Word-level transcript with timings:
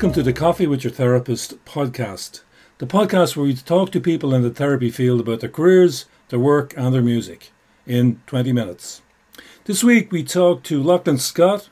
Welcome 0.00 0.14
to 0.14 0.22
the 0.22 0.32
Coffee 0.32 0.66
with 0.66 0.82
Your 0.82 0.90
Therapist 0.90 1.62
podcast, 1.66 2.40
the 2.78 2.86
podcast 2.86 3.36
where 3.36 3.44
we 3.44 3.52
talk 3.52 3.92
to 3.92 4.00
people 4.00 4.32
in 4.32 4.40
the 4.40 4.48
therapy 4.48 4.88
field 4.88 5.20
about 5.20 5.40
their 5.40 5.50
careers, 5.50 6.06
their 6.30 6.38
work, 6.38 6.72
and 6.74 6.94
their 6.94 7.02
music 7.02 7.50
in 7.86 8.18
20 8.26 8.50
minutes. 8.50 9.02
This 9.66 9.84
week 9.84 10.10
we 10.10 10.24
talk 10.24 10.62
to 10.62 10.82
Lochlann 10.82 11.20
Scott, 11.20 11.68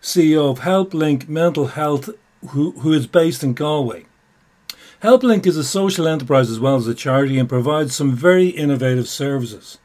CEO 0.00 0.48
of 0.48 0.60
HelpLink 0.60 1.28
Mental 1.28 1.66
Health, 1.66 2.08
who, 2.50 2.70
who 2.70 2.92
is 2.92 3.08
based 3.08 3.42
in 3.42 3.52
Galway. 3.52 4.04
HelpLink 5.02 5.44
is 5.44 5.56
a 5.56 5.64
social 5.64 6.06
enterprise 6.06 6.48
as 6.48 6.60
well 6.60 6.76
as 6.76 6.86
a 6.86 6.94
charity 6.94 7.36
and 7.36 7.48
provides 7.48 7.96
some 7.96 8.14
very 8.14 8.46
innovative 8.46 9.08
services. 9.08 9.78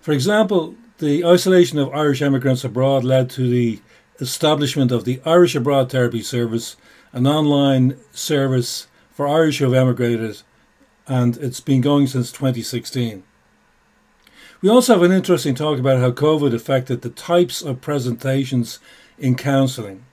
For 0.00 0.10
example, 0.10 0.74
the 0.98 1.24
isolation 1.24 1.78
of 1.78 1.94
Irish 1.94 2.22
immigrants 2.22 2.64
abroad 2.64 3.04
led 3.04 3.30
to 3.30 3.48
the 3.48 3.80
establishment 4.20 4.90
of 4.90 5.04
the 5.04 5.20
Irish 5.24 5.54
Abroad 5.54 5.92
Therapy 5.92 6.22
Service 6.22 6.74
an 7.12 7.26
online 7.26 7.96
service 8.12 8.86
for 9.10 9.26
Irish 9.26 9.58
who 9.58 9.64
have 9.64 9.74
emigrated, 9.74 10.42
and 11.06 11.36
it's 11.38 11.60
been 11.60 11.80
going 11.80 12.06
since 12.06 12.30
2016. 12.32 13.22
We 14.62 14.68
also 14.68 14.92
have 14.92 15.02
an 15.02 15.12
interesting 15.12 15.54
talk 15.54 15.78
about 15.78 16.00
how 16.00 16.10
COVID 16.10 16.54
affected 16.54 17.02
the 17.02 17.10
types 17.10 17.62
of 17.62 17.80
presentations 17.80 18.78
in 19.18 19.34
counselling. 19.34 20.04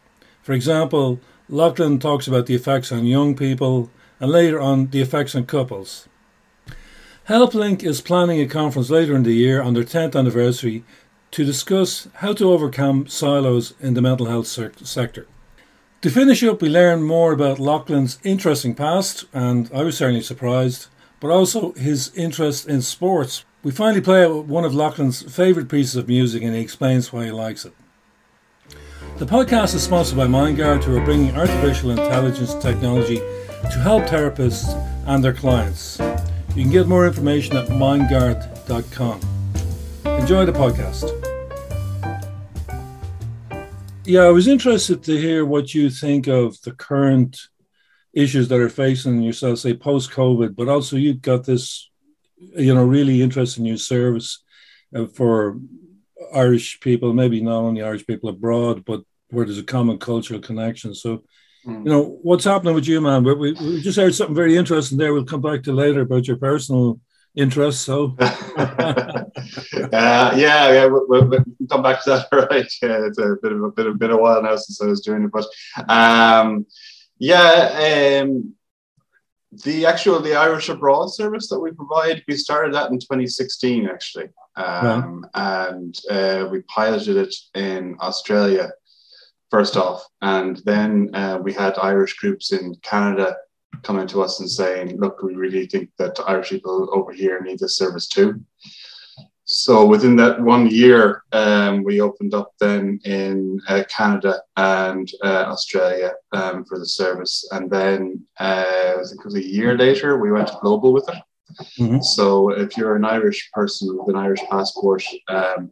For 0.41 0.53
example, 0.53 1.19
Lochlann 1.49 1.99
talks 1.99 2.27
about 2.27 2.45
the 2.45 2.55
effects 2.55 2.91
on 2.91 3.05
young 3.05 3.35
people 3.35 3.89
and 4.19 4.31
later 4.31 4.59
on 4.59 4.87
the 4.87 5.01
effects 5.01 5.35
on 5.35 5.45
couples. 5.45 6.07
HelpLink 7.27 7.83
is 7.83 7.99
planning 7.99 8.39
a 8.39 8.47
conference 8.47 8.89
later 8.89 9.13
in 9.13 9.23
the 9.23 9.33
year 9.33 9.61
on 9.61 9.73
their 9.73 9.83
10th 9.83 10.17
anniversary 10.17 10.85
to 11.31 11.43
discuss 11.43 12.07
how 12.15 12.31
to 12.33 12.49
overcome 12.49 13.05
silos 13.07 13.73
in 13.81 13.93
the 13.93 14.01
mental 14.01 14.27
health 14.27 14.47
sector. 14.47 15.27
To 16.01 16.11
finish 16.11 16.43
up, 16.43 16.61
we 16.61 16.69
learn 16.69 17.01
more 17.01 17.31
about 17.33 17.57
Lochlann's 17.57 18.19
interesting 18.23 18.75
past, 18.75 19.25
and 19.33 19.69
I 19.73 19.81
was 19.81 19.97
certainly 19.97 20.21
surprised, 20.21 20.87
but 21.19 21.31
also 21.31 21.71
his 21.73 22.13
interest 22.15 22.67
in 22.67 22.83
sports. 22.83 23.45
We 23.63 23.71
finally 23.71 24.01
play 24.01 24.27
one 24.27 24.63
of 24.63 24.73
Lochlann's 24.73 25.23
favourite 25.23 25.69
pieces 25.69 25.95
of 25.95 26.07
music, 26.07 26.43
and 26.43 26.53
he 26.53 26.61
explains 26.61 27.11
why 27.11 27.25
he 27.25 27.31
likes 27.31 27.65
it. 27.65 27.73
The 29.17 29.25
podcast 29.25 29.73
is 29.73 29.81
sponsored 29.81 30.17
by 30.17 30.27
Myndgard, 30.27 30.83
who 30.83 30.95
are 30.95 31.03
bringing 31.03 31.35
artificial 31.35 31.89
intelligence 31.89 32.53
technology 32.53 33.17
to 33.17 33.79
help 33.81 34.03
therapists 34.03 34.71
and 35.07 35.23
their 35.23 35.33
clients. 35.33 35.99
You 36.55 36.61
can 36.61 36.71
get 36.71 36.87
more 36.87 37.07
information 37.07 37.57
at 37.57 37.69
myndgard.com. 37.69 39.19
Enjoy 40.05 40.45
the 40.45 40.53
podcast. 40.53 41.26
Yeah, 44.07 44.21
I 44.21 44.29
was 44.29 44.47
interested 44.47 45.03
to 45.03 45.19
hear 45.19 45.45
what 45.45 45.73
you 45.73 45.89
think 45.89 46.27
of 46.27 46.61
the 46.61 46.71
current 46.71 47.37
issues 48.13 48.47
that 48.47 48.61
are 48.61 48.69
facing 48.69 49.21
yourself, 49.21 49.59
say 49.59 49.73
post 49.73 50.11
COVID, 50.11 50.55
but 50.55 50.69
also 50.69 50.95
you've 50.95 51.21
got 51.21 51.43
this, 51.45 51.89
you 52.37 52.73
know, 52.73 52.85
really 52.85 53.21
interesting 53.21 53.63
new 53.63 53.75
service 53.75 54.45
uh, 54.95 55.07
for 55.07 55.59
Irish 56.33 56.79
people, 56.79 57.11
maybe 57.11 57.41
not 57.41 57.57
only 57.57 57.83
Irish 57.83 58.07
people 58.07 58.29
abroad, 58.29 58.85
but 58.85 59.01
where 59.29 59.45
there's 59.45 59.57
a 59.57 59.63
common 59.63 59.99
cultural 59.99 60.39
connection. 60.39 60.95
So, 60.95 61.23
mm. 61.65 61.83
you 61.83 61.91
know, 61.91 62.17
what's 62.21 62.45
happening 62.45 62.75
with 62.75 62.87
you, 62.87 63.01
man? 63.01 63.25
But 63.25 63.37
we, 63.37 63.51
we 63.59 63.81
just 63.81 63.99
heard 63.99 64.15
something 64.15 64.33
very 64.33 64.55
interesting 64.55 64.97
there. 64.97 65.13
We'll 65.13 65.25
come 65.25 65.41
back 65.41 65.63
to 65.63 65.73
later 65.73 65.99
about 65.99 66.27
your 66.27 66.37
personal 66.37 67.01
interest. 67.37 67.85
So, 67.85 68.15
uh, 68.19 69.23
yeah, 69.93 70.33
yeah, 70.35 70.85
we'll, 70.85 71.07
we'll, 71.07 71.27
we'll, 71.27 71.45
come 71.69 71.83
back 71.83 72.03
to 72.03 72.09
that. 72.09 72.27
Right? 72.49 72.71
Yeah, 72.81 73.05
it's 73.05 73.19
a 73.19 73.35
bit 73.41 73.51
of 73.51 73.63
a 73.63 73.71
bit 73.71 73.85
of 73.85 73.99
bit 73.99 74.09
of 74.09 74.17
a 74.17 74.21
while 74.21 74.41
now 74.41 74.55
since 74.55 74.81
I 74.81 74.87
was 74.87 75.01
doing 75.01 75.23
it, 75.23 75.31
but 75.31 75.45
um, 75.89 76.65
yeah, 77.19 78.21
um, 78.23 78.53
the 79.63 79.85
actual 79.85 80.19
the 80.19 80.35
Irish 80.35 80.69
Abroad 80.69 81.13
service 81.13 81.47
that 81.49 81.59
we 81.59 81.71
provide, 81.71 82.23
we 82.27 82.35
started 82.35 82.73
that 82.73 82.91
in 82.91 82.99
2016 82.99 83.87
actually, 83.87 84.29
um, 84.55 85.25
yeah. 85.35 85.67
and 85.69 85.99
uh, 86.09 86.47
we 86.51 86.61
piloted 86.63 87.17
it 87.17 87.35
in 87.53 87.95
Australia 88.01 88.71
first 89.49 89.77
off, 89.77 90.05
and 90.21 90.57
then 90.65 91.09
uh, 91.13 91.39
we 91.41 91.53
had 91.53 91.77
Irish 91.77 92.15
groups 92.15 92.51
in 92.51 92.75
Canada 92.81 93.35
coming 93.83 94.07
to 94.07 94.21
us 94.21 94.39
and 94.39 94.49
saying, 94.49 94.97
look, 94.99 95.21
we 95.21 95.35
really 95.35 95.67
think 95.67 95.89
that 95.97 96.19
Irish 96.27 96.49
people 96.49 96.89
over 96.91 97.11
here 97.11 97.41
need 97.41 97.59
this 97.59 97.77
service 97.77 98.07
too. 98.07 98.41
So 99.49 99.85
within 99.85 100.17
that 100.17 100.41
one 100.41 100.67
year, 100.67 101.23
um, 101.31 101.81
we 101.83 102.01
opened 102.01 102.33
up 102.33 102.51
then 102.59 102.99
in 103.05 103.61
uh, 103.69 103.85
Canada 103.87 104.41
and 104.57 105.09
uh, 105.23 105.45
Australia 105.47 106.11
um, 106.33 106.65
for 106.65 106.77
the 106.77 106.85
service. 106.85 107.47
And 107.51 107.71
then 107.71 108.25
uh, 108.41 108.95
I 108.99 109.03
think 109.07 109.21
it 109.21 109.25
was 109.25 109.35
a 109.35 109.45
year 109.45 109.77
later, 109.77 110.17
we 110.17 110.33
went 110.33 110.51
global 110.59 110.91
with 110.91 111.07
it. 111.07 111.23
Mm-hmm. 111.79 112.01
So 112.01 112.49
if 112.49 112.75
you're 112.75 112.97
an 112.97 113.05
Irish 113.05 113.49
person 113.53 113.97
with 113.97 114.09
an 114.13 114.21
Irish 114.21 114.41
passport, 114.51 115.03
um, 115.29 115.71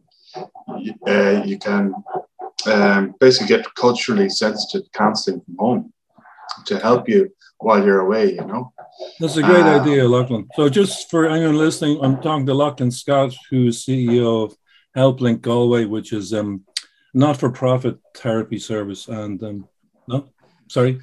you, 0.78 0.94
uh, 1.06 1.42
you, 1.44 1.58
can 1.58 1.94
um, 2.66 3.14
basically 3.20 3.48
get 3.48 3.74
culturally 3.74 4.30
sensitive 4.30 4.90
counselling 4.92 5.42
from 5.42 5.56
home 5.58 5.92
to 6.66 6.78
help 6.78 7.08
you 7.08 7.30
while 7.58 7.84
you're 7.84 8.00
away, 8.00 8.34
you 8.34 8.44
know. 8.44 8.72
That's 9.20 9.36
a 9.36 9.42
great 9.42 9.64
uh, 9.64 9.80
idea, 9.80 10.04
Lochlann. 10.04 10.48
So 10.54 10.68
just 10.68 11.10
for 11.10 11.26
anyone 11.26 11.56
listening, 11.56 11.98
I'm 12.02 12.20
talking 12.20 12.46
to 12.46 12.52
Lochlann 12.52 12.92
Scott, 12.92 13.34
who's 13.50 13.84
CEO 13.84 14.44
of 14.44 14.56
HelpLink 14.96 15.42
Galway, 15.42 15.84
which 15.84 16.12
is 16.12 16.32
um 16.32 16.64
not-for-profit 17.16 17.98
therapy 18.14 18.58
service. 18.58 19.08
And 19.08 19.42
um, 19.42 19.68
no, 20.06 20.28
sorry. 20.68 21.00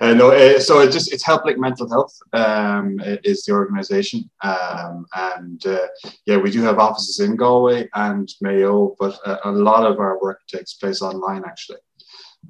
Uh, 0.00 0.12
no, 0.12 0.32
uh, 0.32 0.58
so 0.58 0.80
it 0.80 0.90
just 0.90 1.12
it's 1.12 1.24
HelpLink 1.24 1.56
Mental 1.56 1.88
Health 1.88 2.14
um, 2.32 3.00
is 3.24 3.44
the 3.44 3.52
organisation, 3.52 4.28
um, 4.42 5.06
and 5.16 5.66
uh, 5.66 5.86
yeah, 6.26 6.36
we 6.36 6.50
do 6.50 6.62
have 6.62 6.78
offices 6.78 7.20
in 7.20 7.36
Galway 7.36 7.88
and 7.94 8.28
Mayo, 8.42 8.94
but 8.98 9.18
a, 9.24 9.48
a 9.48 9.52
lot 9.52 9.90
of 9.90 9.98
our 9.98 10.20
work 10.20 10.40
takes 10.46 10.74
place 10.74 11.00
online 11.00 11.42
actually. 11.46 11.78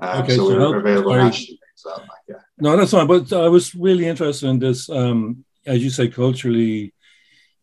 Um, 0.00 0.22
okay, 0.22 0.36
so, 0.36 0.48
so 0.48 0.58
we're 0.58 0.80
available 0.80 1.14
nationally. 1.14 1.60
Yeah. 2.28 2.36
No, 2.58 2.76
that's 2.76 2.92
fine. 2.92 3.06
But 3.06 3.32
I 3.32 3.48
was 3.48 3.74
really 3.74 4.06
interested 4.06 4.48
in 4.48 4.58
this, 4.58 4.88
um, 4.90 5.44
as 5.66 5.82
you 5.82 5.90
say, 5.90 6.08
culturally 6.08 6.92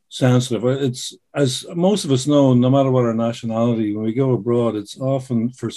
sensitive. 0.09 0.63
It's 0.65 1.15
as 1.33 1.65
most 1.75 2.05
of 2.05 2.11
us 2.11 2.27
know, 2.27 2.53
no 2.53 2.69
matter 2.69 2.91
what 2.91 3.05
our 3.05 3.13
nationality, 3.13 3.95
when 3.95 4.05
we 4.05 4.13
go 4.13 4.33
abroad, 4.33 4.75
it's 4.75 4.99
often 4.99 5.49
for 5.51 5.69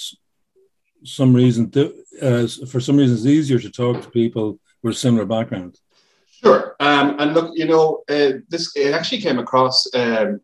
some 1.04 1.34
reason, 1.34 1.72
uh, 2.20 2.46
for 2.68 2.80
some 2.80 2.96
reason, 2.96 3.16
it's 3.16 3.26
easier 3.26 3.58
to 3.58 3.70
talk 3.70 4.02
to 4.02 4.10
people 4.10 4.58
with 4.82 4.96
similar 4.96 5.24
backgrounds. 5.24 5.80
Sure, 6.42 6.76
um, 6.80 7.16
and 7.18 7.32
look, 7.32 7.52
you 7.54 7.66
know, 7.66 8.02
uh, 8.08 8.32
this 8.48 8.76
it 8.76 8.92
actually 8.92 9.22
came 9.22 9.38
across. 9.38 9.86
Um, 9.94 10.40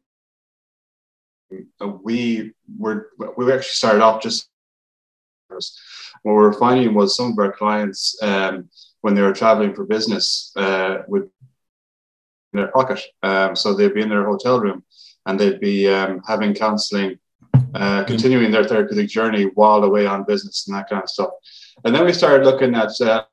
we 2.02 2.52
were 2.78 3.10
we 3.36 3.52
actually 3.52 3.74
started 3.74 4.02
off 4.02 4.22
just 4.22 4.48
what 6.22 6.32
we 6.32 6.38
were 6.38 6.52
finding 6.52 6.94
was 6.94 7.16
some 7.16 7.32
of 7.32 7.38
our 7.38 7.52
clients, 7.52 8.16
um, 8.22 8.68
when 9.00 9.14
they 9.14 9.22
were 9.22 9.32
traveling 9.32 9.74
for 9.74 9.84
business, 9.84 10.52
uh, 10.56 10.98
would 11.08 11.28
in 12.52 12.60
their 12.60 12.68
pocket. 12.68 13.00
Um, 13.22 13.56
so 13.56 13.74
they'd 13.74 13.94
be 13.94 14.02
in 14.02 14.08
their 14.08 14.26
hotel 14.26 14.60
room 14.60 14.84
and 15.26 15.38
they'd 15.38 15.60
be 15.60 15.88
um, 15.88 16.20
having 16.26 16.54
counseling, 16.54 17.18
uh, 17.74 18.04
continuing 18.04 18.50
their 18.50 18.64
therapeutic 18.64 19.08
journey 19.08 19.44
while 19.54 19.82
away 19.84 20.06
on 20.06 20.24
business 20.24 20.66
and 20.66 20.76
that 20.76 20.88
kind 20.88 21.02
of 21.02 21.08
stuff. 21.08 21.30
And 21.84 21.94
then 21.94 22.04
we 22.04 22.12
started 22.12 22.44
looking 22.44 22.74
at 22.74 22.92
uh, 23.00 23.24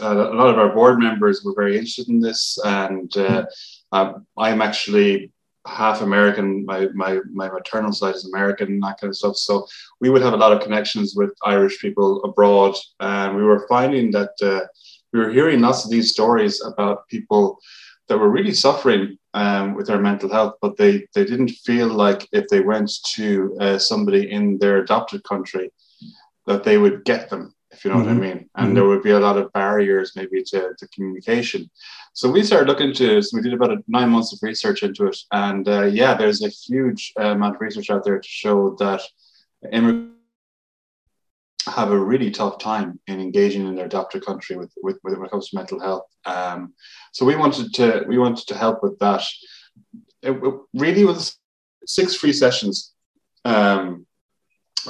a 0.00 0.14
lot 0.14 0.48
of 0.48 0.58
our 0.58 0.74
board 0.74 0.98
members 0.98 1.42
were 1.44 1.54
very 1.56 1.74
interested 1.74 2.08
in 2.08 2.20
this, 2.20 2.58
and 2.64 3.14
uh, 3.16 3.44
um, 3.92 4.26
I'm 4.38 4.62
actually 4.62 5.32
half 5.66 6.00
American. 6.00 6.64
My, 6.64 6.88
my, 6.94 7.20
my 7.32 7.48
maternal 7.50 7.92
side 7.92 8.14
is 8.14 8.26
American 8.26 8.80
that 8.80 9.00
kind 9.00 9.10
of 9.10 9.16
stuff. 9.16 9.36
So 9.36 9.66
we 10.00 10.10
would 10.10 10.22
have 10.22 10.34
a 10.34 10.36
lot 10.36 10.52
of 10.52 10.62
connections 10.62 11.14
with 11.14 11.30
Irish 11.44 11.80
people 11.80 12.22
abroad. 12.24 12.74
And 13.00 13.36
we 13.36 13.42
were 13.42 13.66
finding 13.68 14.10
that 14.12 14.32
uh, 14.42 14.66
we 15.12 15.20
were 15.20 15.30
hearing 15.30 15.60
lots 15.60 15.84
of 15.84 15.90
these 15.90 16.10
stories 16.10 16.62
about 16.64 17.08
people 17.08 17.58
that 18.08 18.18
were 18.18 18.30
really 18.30 18.54
suffering 18.54 19.16
um, 19.34 19.74
with 19.74 19.86
their 19.86 20.00
mental 20.00 20.30
health, 20.30 20.54
but 20.60 20.76
they, 20.76 21.06
they 21.14 21.24
didn't 21.24 21.50
feel 21.50 21.88
like 21.88 22.28
if 22.32 22.48
they 22.48 22.60
went 22.60 22.90
to 23.14 23.56
uh, 23.60 23.78
somebody 23.78 24.30
in 24.30 24.58
their 24.58 24.78
adopted 24.78 25.22
country, 25.24 25.70
that 26.46 26.64
they 26.64 26.76
would 26.76 27.04
get 27.04 27.30
them 27.30 27.54
if 27.72 27.84
you 27.84 27.90
know 27.90 27.96
mm-hmm. 27.96 28.06
what 28.06 28.10
I 28.10 28.14
mm-hmm. 28.14 28.38
mean. 28.38 28.50
And 28.54 28.66
mm-hmm. 28.66 28.74
there 28.74 28.84
would 28.84 29.02
be 29.02 29.10
a 29.10 29.20
lot 29.20 29.38
of 29.38 29.52
barriers 29.52 30.12
maybe 30.14 30.42
to, 30.44 30.74
to 30.78 30.88
communication. 30.88 31.70
So 32.12 32.30
we 32.30 32.42
started 32.42 32.68
looking 32.68 32.88
into 32.88 33.22
so 33.22 33.36
we 33.36 33.42
did 33.42 33.54
about 33.54 33.76
nine 33.88 34.10
months 34.10 34.32
of 34.32 34.38
research 34.42 34.82
into 34.82 35.06
it. 35.06 35.16
And 35.32 35.66
uh, 35.66 35.84
yeah, 35.84 36.14
there's 36.14 36.42
a 36.42 36.48
huge 36.48 37.12
uh, 37.18 37.30
amount 37.30 37.56
of 37.56 37.60
research 37.60 37.90
out 37.90 38.04
there 38.04 38.20
to 38.20 38.28
show 38.28 38.76
that 38.78 39.02
immigrants 39.72 40.12
have 41.66 41.92
a 41.92 41.98
really 41.98 42.30
tough 42.30 42.58
time 42.58 42.98
in 43.06 43.20
engaging 43.20 43.66
in 43.66 43.74
their 43.76 43.86
adopted 43.86 44.24
country 44.24 44.56
with, 44.56 44.72
with, 44.82 44.98
with 45.04 45.16
when 45.16 45.26
it 45.26 45.30
comes 45.30 45.48
to 45.48 45.56
mental 45.56 45.80
health. 45.80 46.04
Um, 46.24 46.74
so 47.12 47.24
we 47.24 47.36
wanted 47.36 47.72
to 47.74 48.04
we 48.06 48.18
wanted 48.18 48.46
to 48.48 48.56
help 48.56 48.82
with 48.82 48.98
that. 48.98 49.24
It, 50.22 50.32
it 50.32 50.54
really 50.74 51.04
was 51.04 51.36
six 51.86 52.14
free 52.14 52.32
sessions 52.32 52.92
um, 53.44 54.06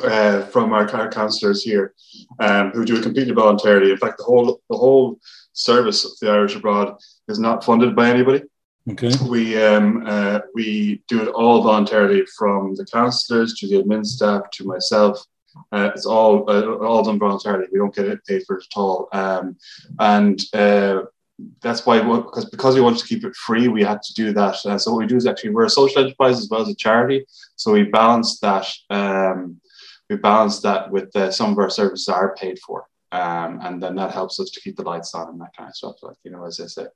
uh, 0.03 0.43
from 0.47 0.73
our, 0.73 0.89
our 0.95 1.11
counsellors 1.11 1.63
here, 1.63 1.95
um, 2.41 2.71
who 2.71 2.85
do 2.85 2.97
it 2.97 3.03
completely 3.03 3.35
voluntarily. 3.35 3.91
In 3.91 3.97
fact, 3.97 4.19
the 4.19 4.25
whole 4.25 4.61
the 4.71 4.77
whole 4.77 5.19
service 5.53 6.05
of 6.05 6.13
the 6.21 6.31
Irish 6.31 6.57
abroad 6.57 6.97
is 7.29 7.39
not 7.39 7.65
funded 7.65 7.95
by 7.95 8.09
anybody. 8.09 8.43
Okay. 8.91 9.13
We 9.29 9.63
um, 9.63 10.05
uh, 10.07 10.41
we 10.55 11.03
do 11.09 11.23
it 11.23 11.29
all 11.29 11.63
voluntarily, 11.63 12.25
from 12.37 12.75
the 12.75 12.85
counsellors 12.85 13.55
to 13.55 13.69
the 13.69 13.83
admin 13.83 14.05
staff 14.05 14.51
to 14.53 14.65
myself. 14.65 15.25
Uh, 15.71 15.91
it's 15.95 16.07
all 16.07 16.51
uh, 16.51 16.77
all 16.79 17.05
done 17.05 17.19
voluntarily. 17.19 17.67
We 17.71 17.79
don't 17.79 17.95
get 17.95 18.07
it 18.07 18.25
paid 18.27 18.43
for 18.47 18.59
it 18.59 18.65
at 18.65 18.77
all, 18.77 19.09
um, 19.13 19.57
and 20.01 20.43
uh, 20.53 21.03
that's 21.61 21.87
why 21.87 22.01
because 22.01 22.47
because 22.47 22.75
we 22.75 22.81
wanted 22.81 22.99
to 22.99 23.07
keep 23.07 23.25
it 23.25 23.37
free, 23.37 23.69
we 23.69 23.85
had 23.85 24.03
to 24.03 24.15
do 24.15 24.33
that. 24.33 24.57
Uh, 24.65 24.79
so 24.79 24.93
what 24.93 24.99
we 24.99 25.07
do 25.07 25.17
is 25.17 25.27
actually 25.27 25.51
we're 25.51 25.67
a 25.67 25.71
social 25.71 26.03
enterprise 26.03 26.41
as 26.41 26.49
well 26.51 26.63
as 26.63 26.69
a 26.69 26.75
charity, 26.75 27.25
so 27.57 27.73
we 27.73 27.85
balance 27.85 28.41
that. 28.41 28.67
Um, 28.91 29.61
we 30.09 30.17
balance 30.17 30.61
that 30.61 30.91
with 30.91 31.15
uh, 31.17 31.31
some 31.31 31.53
of 31.53 31.59
our 31.59 31.71
services 31.71 32.09
are 32.09 32.35
paid 32.37 32.59
for. 32.59 32.87
Um, 33.13 33.61
and 33.63 33.83
then 33.83 33.95
that 33.97 34.13
helps 34.13 34.41
us 34.41 34.51
to 34.51 34.61
keep 34.61 34.77
the 34.77 34.83
lights 34.83 35.15
on 35.15 35.29
and 35.29 35.41
that 35.43 35.55
kind 35.55 35.69
of 35.69 35.77
stuff, 35.77 35.97
like 36.03 36.17
you 36.25 36.31
know, 36.31 36.47
as 36.47 36.59
I 36.61 36.67
say. 36.67 36.87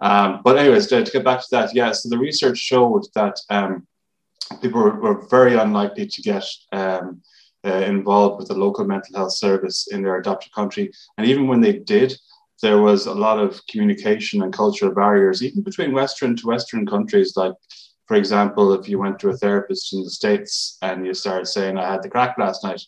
Um, 0.00 0.40
but 0.44 0.56
anyways, 0.56 0.86
to, 0.88 1.04
to, 1.04 1.10
get 1.10 1.24
back 1.24 1.40
to 1.40 1.46
that, 1.50 1.74
yeah. 1.74 1.90
So 1.90 2.08
the 2.08 2.18
research 2.18 2.56
showed 2.56 3.04
that 3.16 3.36
um, 3.50 3.84
people 4.62 4.80
were, 4.80 4.94
were, 5.00 5.26
very 5.28 5.56
unlikely 5.56 6.06
to 6.06 6.22
get 6.22 6.44
um, 6.70 7.20
uh, 7.66 7.72
involved 7.72 8.38
with 8.38 8.46
the 8.46 8.54
local 8.54 8.84
mental 8.84 9.16
health 9.16 9.32
service 9.32 9.88
in 9.90 10.02
their 10.02 10.18
adopted 10.18 10.52
country, 10.52 10.92
and 11.18 11.26
even 11.26 11.48
when 11.48 11.60
they 11.60 11.80
did, 11.80 12.16
there 12.62 12.80
was 12.80 13.06
a 13.06 13.14
lot 13.14 13.40
of 13.40 13.60
communication 13.66 14.42
and 14.42 14.52
cultural 14.52 14.94
barriers, 14.94 15.42
even 15.42 15.62
between 15.62 15.92
Western 15.92 16.36
to 16.36 16.46
Western 16.46 16.86
countries, 16.86 17.36
like 17.36 17.54
for 18.06 18.16
example, 18.16 18.72
if 18.72 18.88
you 18.88 18.98
went 18.98 19.18
to 19.20 19.30
a 19.30 19.36
therapist 19.36 19.92
in 19.92 20.02
the 20.02 20.10
States 20.10 20.78
and 20.82 21.04
you 21.06 21.14
started 21.14 21.46
saying, 21.46 21.76
I 21.76 21.90
had 21.90 22.02
the 22.02 22.08
crack 22.08 22.36
last 22.38 22.62
night, 22.62 22.82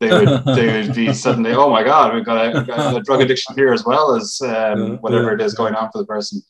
they 0.00 0.10
would 0.10 0.44
they 0.56 0.82
would 0.82 0.94
be 0.94 1.12
suddenly, 1.12 1.52
oh 1.52 1.68
my 1.70 1.82
God, 1.82 2.14
we've 2.14 2.24
got 2.24 2.46
a, 2.46 2.58
we've 2.58 2.66
got 2.66 2.96
a 2.96 3.00
drug 3.02 3.20
addiction 3.20 3.54
here 3.56 3.72
as 3.72 3.84
well 3.84 4.14
as 4.14 4.40
um, 4.42 4.98
whatever 4.98 5.32
it 5.32 5.40
is 5.40 5.54
going 5.54 5.74
on 5.74 5.90
for 5.90 5.98
the 5.98 6.06
person. 6.06 6.40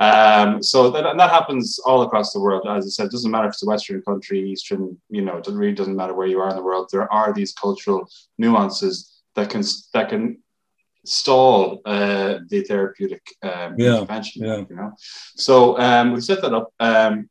Um, 0.00 0.62
so 0.62 0.90
that, 0.90 1.06
and 1.06 1.20
that 1.20 1.30
happens 1.30 1.78
all 1.84 2.02
across 2.02 2.32
the 2.32 2.40
world. 2.40 2.66
As 2.66 2.86
I 2.86 2.88
said, 2.88 3.06
it 3.06 3.12
doesn't 3.12 3.30
matter 3.30 3.46
if 3.46 3.52
it's 3.52 3.62
a 3.62 3.66
Western 3.66 4.02
country, 4.02 4.50
Eastern, 4.50 4.96
you 5.08 5.22
know, 5.22 5.36
it 5.36 5.46
really 5.48 5.74
doesn't 5.74 5.96
matter 5.96 6.14
where 6.14 6.26
you 6.26 6.40
are 6.40 6.50
in 6.50 6.56
the 6.56 6.62
world. 6.62 6.88
There 6.90 7.12
are 7.12 7.32
these 7.32 7.52
cultural 7.52 8.08
nuances 8.38 9.22
that 9.34 9.50
can 9.50 9.62
that 9.92 10.08
can 10.08 10.38
stall 11.04 11.82
uh, 11.84 12.38
the 12.48 12.62
therapeutic 12.62 13.22
um, 13.42 13.74
yeah, 13.78 13.98
intervention. 13.98 14.44
Yeah. 14.44 14.64
You 14.68 14.76
know, 14.76 14.92
so 15.36 15.78
um, 15.78 16.12
we 16.12 16.20
set 16.20 16.40
that 16.42 16.54
up. 16.54 16.72
Um, 16.80 17.28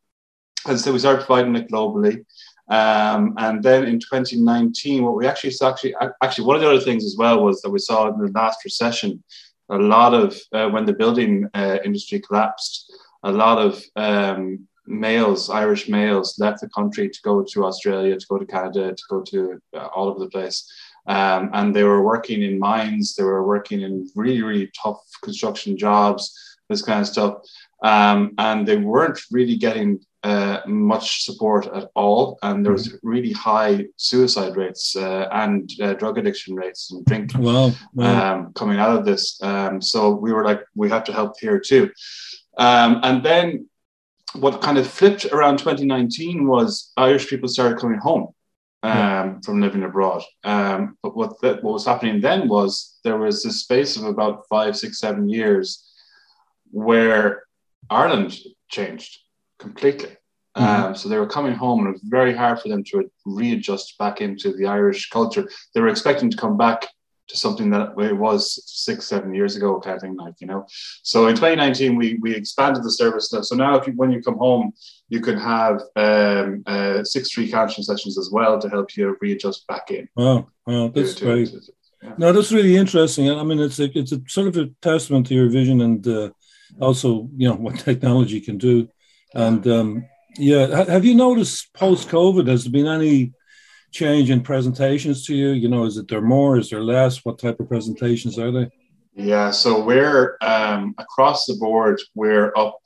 as 0.68 0.84
so 0.84 0.94
we 0.94 1.00
started 1.00 1.26
providing 1.26 1.56
it 1.56 1.70
globally. 1.70 2.26
Um, 2.70 3.34
and 3.38 3.62
then 3.62 3.86
in 3.86 4.00
2019, 4.00 5.04
what 5.04 5.16
we 5.16 5.28
actually 5.28 5.52
saw, 5.52 5.72
actually, 5.72 5.96
actually, 6.22 6.46
one 6.46 6.56
of 6.56 6.62
the 6.62 6.70
other 6.70 6.80
things 6.80 7.04
as 7.06 7.16
well 7.18 7.44
was 7.44 7.62
that 7.62 7.70
we 7.70 7.80
saw 7.80 8.08
in 8.08 8.20
the 8.20 8.32
last 8.32 8.64
recession, 8.64 9.24
a 9.70 9.78
lot 9.78 10.14
of, 10.14 10.40
uh, 10.54 10.70
when 10.70 10.86
the 10.86 10.94
building 10.94 11.48
uh, 11.54 11.80
industry 11.84 12.20
collapsed, 12.20 12.92
a 13.24 13.32
lot 13.32 13.58
of 13.58 13.84
um, 13.96 14.68
males, 14.86 15.50
Irish 15.50 15.90
males, 15.90 16.40
left 16.40 16.62
the 16.62 16.70
country 16.70 17.10
to 17.10 17.20
go 17.24 17.44
to 17.44 17.66
Australia, 17.66 18.18
to 18.18 18.26
go 18.30 18.38
to 18.38 18.46
Canada, 18.46 18.94
to 18.94 19.04
go 19.10 19.22
to 19.22 19.62
uh, 19.76 19.88
all 19.88 20.10
over 20.10 20.20
the 20.20 20.30
place. 20.30 20.70
Um, 21.06 21.50
and 21.54 21.76
they 21.76 21.84
were 21.84 22.02
working 22.02 22.44
in 22.44 22.60
mines, 22.60 23.16
they 23.16 23.24
were 23.24 23.46
working 23.46 23.82
in 23.82 24.10
really, 24.16 24.42
really 24.42 24.72
tough 24.82 25.02
construction 25.22 25.78
jobs, 25.78 26.34
this 26.70 26.82
kind 26.82 27.02
of 27.02 27.08
stuff. 27.08 27.42
Um, 27.84 28.34
and 28.38 28.66
they 28.66 28.78
weren't 28.78 29.20
really 29.32 29.58
getting 29.58 30.00
uh, 30.24 30.62
much 30.66 31.26
support 31.26 31.68
at 31.68 31.90
all, 31.96 32.40
and 32.44 32.64
there 32.64 32.72
was 32.72 32.88
mm-hmm. 32.88 33.08
really 33.08 33.32
high 33.34 33.86
suicide 33.98 34.56
rates 34.56 34.96
uh, 34.96 35.28
and 35.32 35.70
uh, 35.82 35.94
drug 35.94 36.18
addiction 36.18 36.56
rates 36.56 36.92
and 36.92 37.06
drink 37.06 37.32
wow, 37.38 37.72
wow. 37.94 38.34
Um, 38.36 38.54
coming 38.54 38.80
out 38.80 38.98
of 38.98 39.06
this. 39.06 39.42
Um, 39.44 39.82
so 39.82 40.12
we 40.12 40.32
were 40.32 40.46
like, 40.46 40.62
we 40.76 40.90
have 40.90 41.04
to 41.06 41.14
help 41.14 41.34
here 41.40 41.60
too. 41.60 41.92
Um, 42.58 43.02
and 43.04 43.24
then 43.24 43.68
what 44.36 44.62
kind 44.62 44.78
of 44.78 44.88
flipped 44.88 45.26
around 45.26 45.58
2019 45.58 46.48
was 46.48 46.92
Irish 46.98 47.28
people 47.28 47.50
started 47.50 47.80
coming 47.80 48.00
home 48.00 48.34
um, 48.84 49.42
from 49.42 49.62
living 49.62 49.84
abroad. 49.84 50.24
Um, 50.44 50.98
but 51.04 51.16
what 51.16 51.42
what 51.42 51.64
was 51.64 51.86
happening 51.86 52.22
then 52.22 52.48
was 52.48 53.00
there 53.04 53.18
was 53.18 53.44
this 53.44 53.62
space 53.62 53.98
of 53.98 54.06
about 54.06 54.46
five, 54.50 54.78
six, 54.78 55.00
seven 55.00 55.30
years 55.30 55.90
where 56.72 57.44
Ireland 57.90 58.38
changed 58.70 59.20
completely. 59.64 60.10
Mm-hmm. 60.56 60.84
Um, 60.86 60.96
so 60.96 61.10
they 61.10 61.18
were 61.18 61.36
coming 61.38 61.56
home, 61.56 61.80
and 61.80 61.88
it 61.90 61.94
was 61.94 62.10
very 62.20 62.36
hard 62.36 62.60
for 62.60 62.70
them 62.70 62.84
to 62.90 63.10
readjust 63.26 63.98
back 63.98 64.22
into 64.22 64.54
the 64.54 64.68
Irish 64.68 65.10
culture. 65.10 65.50
They 65.74 65.82
were 65.82 65.94
expecting 65.96 66.30
to 66.30 66.38
come 66.38 66.58
back 66.58 66.88
to 67.30 67.38
something 67.38 67.70
that 67.72 67.94
it 67.98 68.18
was 68.18 68.62
six, 68.66 69.08
seven 69.08 69.34
years 69.34 69.56
ago, 69.56 69.80
kind 69.80 69.96
of 69.96 70.02
thing, 70.02 70.16
like 70.16 70.36
you 70.42 70.48
know. 70.48 70.68
So 71.02 71.28
in 71.28 71.36
2019, 71.36 71.96
we 71.96 72.20
we 72.22 72.36
expanded 72.36 72.84
the 72.84 72.92
service. 72.92 73.30
So 73.30 73.56
now, 73.56 73.76
if 73.80 73.88
you, 73.88 73.94
when 73.94 74.12
you 74.12 74.22
come 74.22 74.38
home, 74.38 74.74
you 75.10 75.22
can 75.22 75.38
have 75.40 75.82
um, 75.96 76.64
uh, 76.68 77.04
six 77.04 77.30
tree 77.30 77.50
counseling 77.50 77.86
sessions 77.86 78.20
as 78.20 78.30
well 78.32 78.60
to 78.60 78.70
help 78.70 78.96
you 78.96 79.18
readjust 79.22 79.66
back 79.68 79.90
in. 79.90 80.08
Oh, 80.18 80.48
oh 80.68 80.90
that's 80.90 81.16
to, 81.16 81.26
great. 81.26 81.48
To, 81.48 81.62
to, 81.62 81.72
yeah. 82.04 82.14
No, 82.18 82.32
that's 82.34 82.52
really 82.52 82.76
interesting. 82.76 83.32
I 83.32 83.44
mean, 83.44 83.60
it's 83.60 83.80
a, 83.80 83.98
it's 83.98 84.12
a 84.12 84.22
sort 84.28 84.48
of 84.50 84.58
a 84.58 84.68
testament 84.82 85.26
to 85.28 85.34
your 85.34 85.50
vision 85.50 85.82
and 85.82 86.06
uh, 86.06 86.30
also, 86.80 87.30
you 87.36 87.48
know, 87.48 87.56
what 87.56 87.80
technology 87.80 88.42
can 88.42 88.58
do. 88.58 88.90
And 89.34 89.66
um, 89.68 90.06
yeah, 90.38 90.86
have 90.86 91.06
you 91.06 91.16
noticed 91.16 91.74
post 91.74 92.10
COVID? 92.10 92.48
Has 92.48 92.64
there 92.64 92.72
been 92.72 92.88
any 92.88 93.34
change 93.92 94.30
in 94.30 94.42
presentations 94.42 95.26
to 95.26 95.36
you? 95.36 95.50
You 95.50 95.70
know, 95.70 95.86
is 95.86 95.98
it 95.98 96.08
there 96.08 96.22
more? 96.22 96.58
Is 96.58 96.70
there 96.70 96.84
less? 96.84 97.24
What 97.24 97.40
type 97.40 97.60
of 97.60 97.70
presentations 97.70 98.38
are 98.40 98.52
they? 98.52 98.70
Yeah, 99.16 99.52
so 99.52 99.84
we're 99.84 100.38
um, 100.42 100.96
across 100.98 101.46
the 101.46 101.56
board. 101.56 102.02
We're 102.16 102.52
up. 102.58 102.80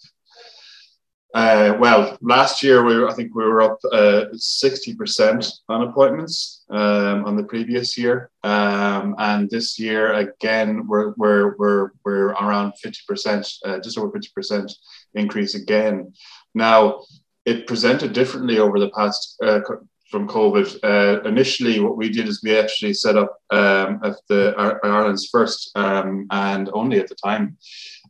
Uh, 1.34 1.78
well, 1.80 2.18
last 2.22 2.64
year 2.64 2.84
we 2.84 2.98
were, 2.98 3.08
I 3.08 3.14
think 3.14 3.36
we 3.36 3.44
were 3.44 3.62
up 3.62 3.80
uh, 3.92 4.26
sixty 4.34 4.96
percent 4.96 5.46
on 5.70 5.84
appointments 5.84 6.64
um, 6.70 7.26
on 7.26 7.36
the 7.36 7.44
previous 7.44 7.98
year, 7.98 8.30
um, 8.44 9.14
and 9.20 9.50
this 9.50 9.78
year 9.78 10.14
again 10.14 10.88
we're 10.88 11.14
we're 11.16 11.56
we're, 11.58 11.92
we're 12.04 12.30
around 12.30 12.74
fifty 12.82 13.02
percent, 13.08 13.48
uh, 13.66 13.80
just 13.80 13.98
over 13.98 14.12
fifty 14.12 14.30
percent 14.34 14.72
increase 15.14 15.54
again. 15.54 16.12
Now, 16.58 17.04
it 17.46 17.68
presented 17.68 18.14
differently 18.14 18.60
over 18.60 18.80
the 18.80 18.90
past 18.90 19.38
uh, 19.42 19.62
from 20.10 20.28
COVID. 20.28 20.80
Uh, 20.84 21.22
initially, 21.28 21.80
what 21.80 21.98
we 21.98 22.10
did 22.10 22.28
is 22.28 22.42
we 22.44 22.58
actually 22.58 22.94
set 22.94 23.16
up 23.16 23.38
um, 23.52 24.00
at 24.04 24.16
the 24.28 24.54
Ireland's 24.84 25.28
first 25.28 25.72
um, 25.76 26.28
and 26.32 26.70
only 26.74 27.00
at 27.00 27.08
the 27.08 27.16
time 27.16 27.58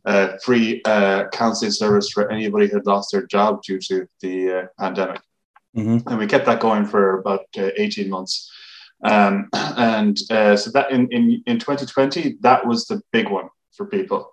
uh, 0.04 0.36
free 0.42 0.80
uh, 0.84 1.28
counselling 1.28 1.72
service 1.72 2.10
for 2.10 2.30
anybody 2.30 2.68
who 2.68 2.76
had 2.76 2.86
lost 2.86 3.12
their 3.12 3.26
job 3.26 3.62
due 3.62 3.78
to 3.80 4.08
the 4.22 4.52
uh, 4.52 4.66
pandemic, 4.78 5.20
mm-hmm. 5.76 6.08
and 6.08 6.18
we 6.18 6.26
kept 6.26 6.46
that 6.46 6.60
going 6.60 6.86
for 6.86 7.18
about 7.20 7.46
uh, 7.58 7.70
eighteen 7.76 8.08
months. 8.08 8.50
Um, 9.04 9.48
and 9.54 10.18
uh, 10.30 10.56
so 10.56 10.70
that 10.70 10.90
in, 10.90 11.08
in 11.12 11.42
in 11.46 11.58
2020, 11.58 12.38
that 12.40 12.66
was 12.66 12.86
the 12.86 13.02
big 13.12 13.28
one 13.28 13.48
for 13.76 13.86
people 13.86 14.32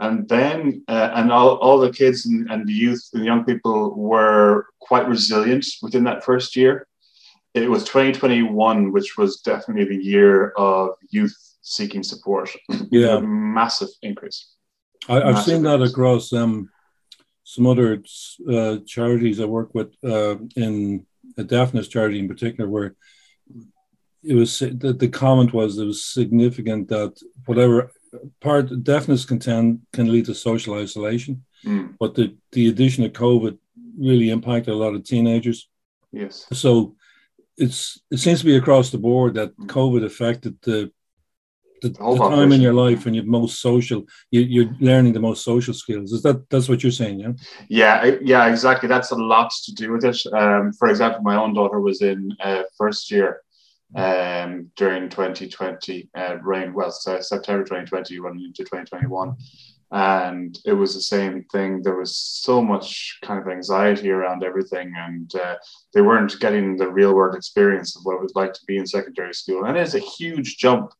and 0.00 0.28
then 0.28 0.82
uh, 0.88 1.10
and 1.14 1.30
all, 1.30 1.56
all 1.56 1.78
the 1.78 1.92
kids 1.92 2.26
and, 2.26 2.50
and 2.50 2.66
the 2.66 2.72
youth 2.72 3.08
and 3.14 3.24
young 3.24 3.44
people 3.44 3.94
were 3.94 4.66
quite 4.80 5.08
resilient 5.08 5.64
within 5.82 6.04
that 6.04 6.24
first 6.24 6.56
year. 6.56 6.86
It 7.54 7.70
was 7.70 7.84
2021 7.84 8.92
which 8.92 9.16
was 9.16 9.40
definitely 9.40 9.96
the 9.96 10.02
year 10.02 10.50
of 10.50 10.90
youth 11.10 11.36
seeking 11.62 12.02
support. 12.02 12.50
Yeah. 12.90 13.20
Massive 13.20 13.88
increase. 14.02 14.50
I, 15.08 15.32
have 15.32 15.44
seen 15.44 15.62
that 15.62 15.82
across 15.82 16.32
um, 16.32 16.70
some 17.44 17.66
other 17.66 18.02
uh, 18.50 18.78
charities 18.86 19.38
i 19.38 19.44
work 19.44 19.74
with 19.74 19.94
uh, 20.02 20.36
in 20.56 21.06
a 21.36 21.44
deafness 21.44 21.88
charity 21.88 22.18
in 22.18 22.26
particular 22.26 22.68
where 22.68 22.96
it 24.22 24.34
was 24.34 24.58
the, 24.58 24.96
the 24.98 25.08
comment 25.08 25.52
was 25.52 25.78
it 25.78 25.84
was 25.84 26.04
significant 26.04 26.88
that 26.88 27.12
whatever 27.44 27.92
part 28.40 28.82
deafness 28.82 29.24
can 29.24 29.38
tend, 29.38 29.80
can 29.92 30.10
lead 30.10 30.26
to 30.26 30.34
social 30.34 30.74
isolation, 30.74 31.44
mm. 31.64 31.94
but 31.98 32.14
the 32.14 32.36
the 32.52 32.68
addition 32.68 33.04
of 33.04 33.12
COVID 33.12 33.58
really 33.98 34.30
impacted 34.30 34.74
a 34.74 34.76
lot 34.76 34.94
of 34.94 35.04
teenagers. 35.04 35.68
Yes. 36.12 36.46
So 36.52 36.96
it's 37.56 38.00
it 38.10 38.18
seems 38.18 38.40
to 38.40 38.46
be 38.46 38.56
across 38.56 38.90
the 38.90 38.98
board 38.98 39.34
that 39.34 39.56
mm. 39.56 39.66
COVID 39.66 40.04
affected 40.04 40.56
the 40.62 40.90
the, 41.82 41.90
the, 41.90 42.14
the 42.14 42.28
time 42.30 42.52
in 42.52 42.60
your 42.60 42.72
life 42.72 43.04
when 43.04 43.14
you're 43.14 43.24
most 43.24 43.60
social, 43.60 44.04
you, 44.30 44.62
are 44.62 44.76
learning 44.80 45.12
the 45.12 45.20
most 45.20 45.44
social 45.44 45.74
skills. 45.74 46.12
Is 46.12 46.22
that 46.22 46.48
that's 46.48 46.68
what 46.68 46.82
you're 46.82 46.92
saying? 46.92 47.20
Yeah. 47.20 47.32
Yeah, 47.68 48.16
yeah, 48.22 48.46
exactly. 48.48 48.88
That's 48.88 49.10
a 49.10 49.16
lot 49.16 49.52
to 49.64 49.74
do 49.74 49.92
with 49.92 50.04
it. 50.04 50.18
Um, 50.32 50.72
for 50.72 50.88
example, 50.88 51.20
my 51.22 51.36
own 51.36 51.52
daughter 51.52 51.80
was 51.80 52.00
in 52.00 52.34
uh, 52.40 52.62
first 52.78 53.10
year, 53.10 53.42
um, 53.94 54.70
during 54.76 55.08
2020, 55.08 56.08
uh, 56.16 56.36
rain, 56.42 56.74
well, 56.74 56.90
September 56.90 57.64
2020 57.64 58.18
running 58.18 58.44
into 58.44 58.64
2021. 58.64 59.36
and 59.92 60.58
it 60.64 60.72
was 60.72 60.94
the 60.94 61.00
same 61.00 61.44
thing. 61.52 61.80
There 61.82 61.96
was 61.96 62.16
so 62.16 62.60
much 62.60 63.18
kind 63.22 63.40
of 63.40 63.48
anxiety 63.48 64.10
around 64.10 64.42
everything, 64.42 64.92
and 64.96 65.32
uh, 65.36 65.56
they 65.92 66.00
weren't 66.00 66.40
getting 66.40 66.76
the 66.76 66.90
real 66.90 67.14
world 67.14 67.36
experience 67.36 67.96
of 67.96 68.02
what 68.04 68.16
it 68.16 68.22
was 68.22 68.34
like 68.34 68.52
to 68.54 68.64
be 68.66 68.78
in 68.78 68.86
secondary 68.86 69.34
school. 69.34 69.64
And 69.64 69.76
it 69.76 69.82
is 69.82 69.94
a 69.94 70.00
huge 70.00 70.56
jump 70.56 70.90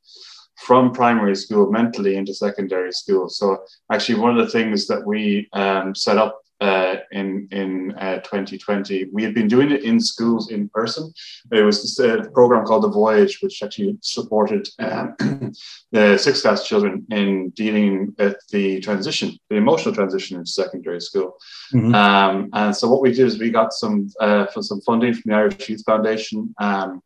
from 0.58 0.92
primary 0.92 1.34
school 1.34 1.70
mentally 1.70 2.16
into 2.16 2.32
secondary 2.32 2.92
school. 2.92 3.28
So 3.28 3.64
actually, 3.90 4.20
one 4.20 4.38
of 4.38 4.44
the 4.44 4.52
things 4.52 4.86
that 4.86 5.04
we 5.04 5.48
um, 5.52 5.94
set 5.94 6.16
up 6.16 6.43
uh, 6.61 6.96
in 7.12 7.49
in 7.50 7.94
uh, 7.99 8.16
2020. 8.20 9.06
We 9.12 9.23
had 9.23 9.34
been 9.34 9.49
doing 9.49 9.70
it 9.70 9.84
in 9.84 10.00
schools 10.00 10.50
in 10.50 10.68
person. 10.68 11.12
It 11.52 11.62
was 11.62 11.99
a 11.99 12.30
program 12.30 12.64
called 12.64 12.84
The 12.84 12.88
Voyage, 12.88 13.40
which 13.42 13.62
actually 13.62 13.99
supported 14.00 14.68
um, 14.78 15.16
the 15.92 16.16
sixth 16.18 16.42
class 16.42 16.66
children 16.66 17.06
in 17.11 17.50
dealing 17.50 18.14
with 18.18 18.37
the 18.50 18.80
transition, 18.80 19.37
the 19.50 19.56
emotional 19.56 19.94
transition 19.94 20.38
into 20.38 20.50
secondary 20.50 21.00
school. 21.00 21.37
Mm-hmm. 21.73 21.94
Um, 21.94 22.50
and 22.52 22.76
so 22.76 22.88
what 22.88 23.02
we 23.02 23.11
did 23.11 23.26
is 23.26 23.38
we 23.38 23.50
got 23.50 23.73
some 23.73 24.08
uh, 24.20 24.46
for 24.46 24.62
some 24.62 24.80
funding 24.80 25.14
from 25.14 25.30
the 25.30 25.37
Irish 25.37 25.68
Youth 25.68 25.82
Foundation 25.84 26.54
um, 26.58 27.02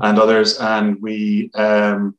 and 0.00 0.18
others, 0.18 0.58
and 0.58 1.00
we 1.00 1.50
um, 1.54 2.16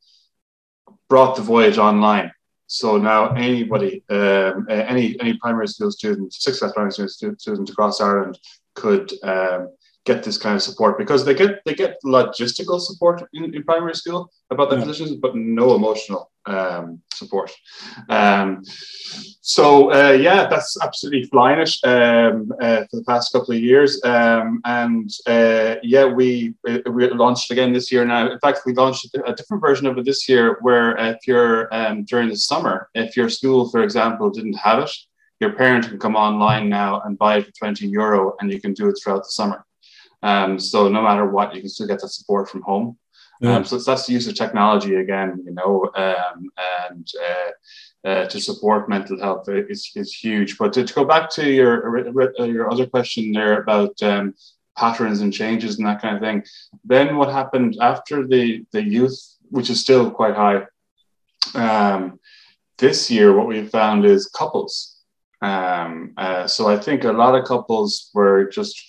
brought 1.08 1.36
The 1.36 1.42
Voyage 1.42 1.78
online. 1.78 2.32
So 2.68 2.98
now 2.98 3.32
anybody, 3.32 4.04
um, 4.10 4.66
any 4.68 5.18
any 5.20 5.34
primary 5.38 5.68
school 5.68 5.90
student, 5.90 6.34
sixth 6.34 6.60
class 6.60 6.72
primary 6.74 6.92
school 6.92 7.34
student 7.38 7.70
across 7.70 7.98
Ireland 7.98 8.38
could 8.74 9.10
um, 9.24 9.70
get 10.08 10.24
this 10.24 10.38
kind 10.38 10.56
of 10.56 10.62
support 10.62 10.98
because 11.02 11.24
they 11.24 11.34
get 11.34 11.52
they 11.66 11.74
get 11.74 11.92
logistical 12.16 12.80
support 12.88 13.16
in, 13.34 13.54
in 13.54 13.62
primary 13.62 13.94
school 13.94 14.20
about 14.50 14.70
their 14.70 14.78
yeah. 14.78 14.84
positions, 14.86 15.10
but 15.24 15.36
no 15.36 15.66
emotional 15.80 16.22
um, 16.46 17.00
support. 17.20 17.50
Um, 18.08 18.62
so 19.56 19.92
uh, 19.98 20.12
yeah, 20.12 20.40
that's 20.52 20.72
absolutely 20.86 21.24
flying 21.24 21.60
it 21.66 21.72
um, 21.84 22.50
uh, 22.66 22.80
for 22.88 22.96
the 22.98 23.04
past 23.06 23.32
couple 23.32 23.54
of 23.54 23.60
years, 23.60 23.90
um, 24.04 24.60
and 24.64 25.08
uh, 25.26 25.76
yeah, 25.82 26.06
we 26.18 26.54
we 26.96 27.00
launched 27.24 27.50
again 27.50 27.72
this 27.72 27.92
year. 27.92 28.04
Now, 28.04 28.30
in 28.34 28.40
fact, 28.40 28.60
we 28.66 28.72
launched 28.82 29.04
a 29.30 29.34
different 29.38 29.62
version 29.68 29.86
of 29.86 29.98
it 29.98 30.04
this 30.04 30.28
year, 30.28 30.58
where 30.62 30.96
if 31.12 31.18
you're 31.28 31.58
um, 31.78 32.04
during 32.04 32.28
the 32.30 32.36
summer, 32.50 32.88
if 32.94 33.16
your 33.16 33.28
school, 33.28 33.70
for 33.72 33.82
example, 33.82 34.30
didn't 34.30 34.58
have 34.66 34.78
it, 34.84 34.92
your 35.40 35.52
parent 35.52 35.88
can 35.88 35.98
come 35.98 36.16
online 36.16 36.68
now 36.68 37.00
and 37.04 37.18
buy 37.18 37.38
it 37.38 37.46
for 37.46 37.52
20 37.52 37.86
euro, 37.88 38.34
and 38.38 38.52
you 38.52 38.60
can 38.60 38.72
do 38.72 38.88
it 38.88 38.98
throughout 38.98 39.24
the 39.24 39.36
summer. 39.40 39.64
Um, 40.22 40.58
so 40.58 40.88
no 40.88 41.02
matter 41.02 41.26
what, 41.26 41.54
you 41.54 41.60
can 41.60 41.70
still 41.70 41.86
get 41.86 42.00
the 42.00 42.08
support 42.08 42.48
from 42.48 42.62
home. 42.62 42.98
Yeah. 43.40 43.56
Um, 43.56 43.64
so 43.64 43.78
that's 43.78 44.06
the 44.06 44.14
use 44.14 44.26
of 44.26 44.34
technology 44.34 44.96
again, 44.96 45.42
you 45.44 45.52
know, 45.52 45.90
um, 45.94 46.50
and 46.88 47.08
uh, 47.24 48.08
uh, 48.08 48.26
to 48.26 48.40
support 48.40 48.88
mental 48.88 49.18
health 49.20 49.48
is, 49.48 49.90
is 49.94 50.12
huge. 50.12 50.58
But 50.58 50.72
to, 50.72 50.84
to 50.84 50.94
go 50.94 51.04
back 51.04 51.30
to 51.30 51.48
your 51.48 51.98
uh, 52.40 52.44
your 52.44 52.70
other 52.70 52.86
question 52.86 53.32
there 53.32 53.60
about 53.62 54.02
um, 54.02 54.34
patterns 54.76 55.20
and 55.20 55.32
changes 55.32 55.78
and 55.78 55.86
that 55.86 56.02
kind 56.02 56.16
of 56.16 56.22
thing, 56.22 56.42
then 56.84 57.16
what 57.16 57.32
happened 57.32 57.76
after 57.80 58.26
the 58.26 58.64
the 58.72 58.82
youth, 58.82 59.18
which 59.50 59.70
is 59.70 59.80
still 59.80 60.10
quite 60.10 60.34
high, 60.34 60.66
um, 61.54 62.18
this 62.78 63.10
year 63.10 63.36
what 63.36 63.46
we 63.46 63.64
found 63.66 64.04
is 64.04 64.26
couples. 64.26 64.96
Um, 65.40 66.14
uh, 66.16 66.48
so 66.48 66.68
I 66.68 66.76
think 66.76 67.04
a 67.04 67.12
lot 67.12 67.36
of 67.36 67.46
couples 67.46 68.10
were 68.14 68.48
just 68.48 68.87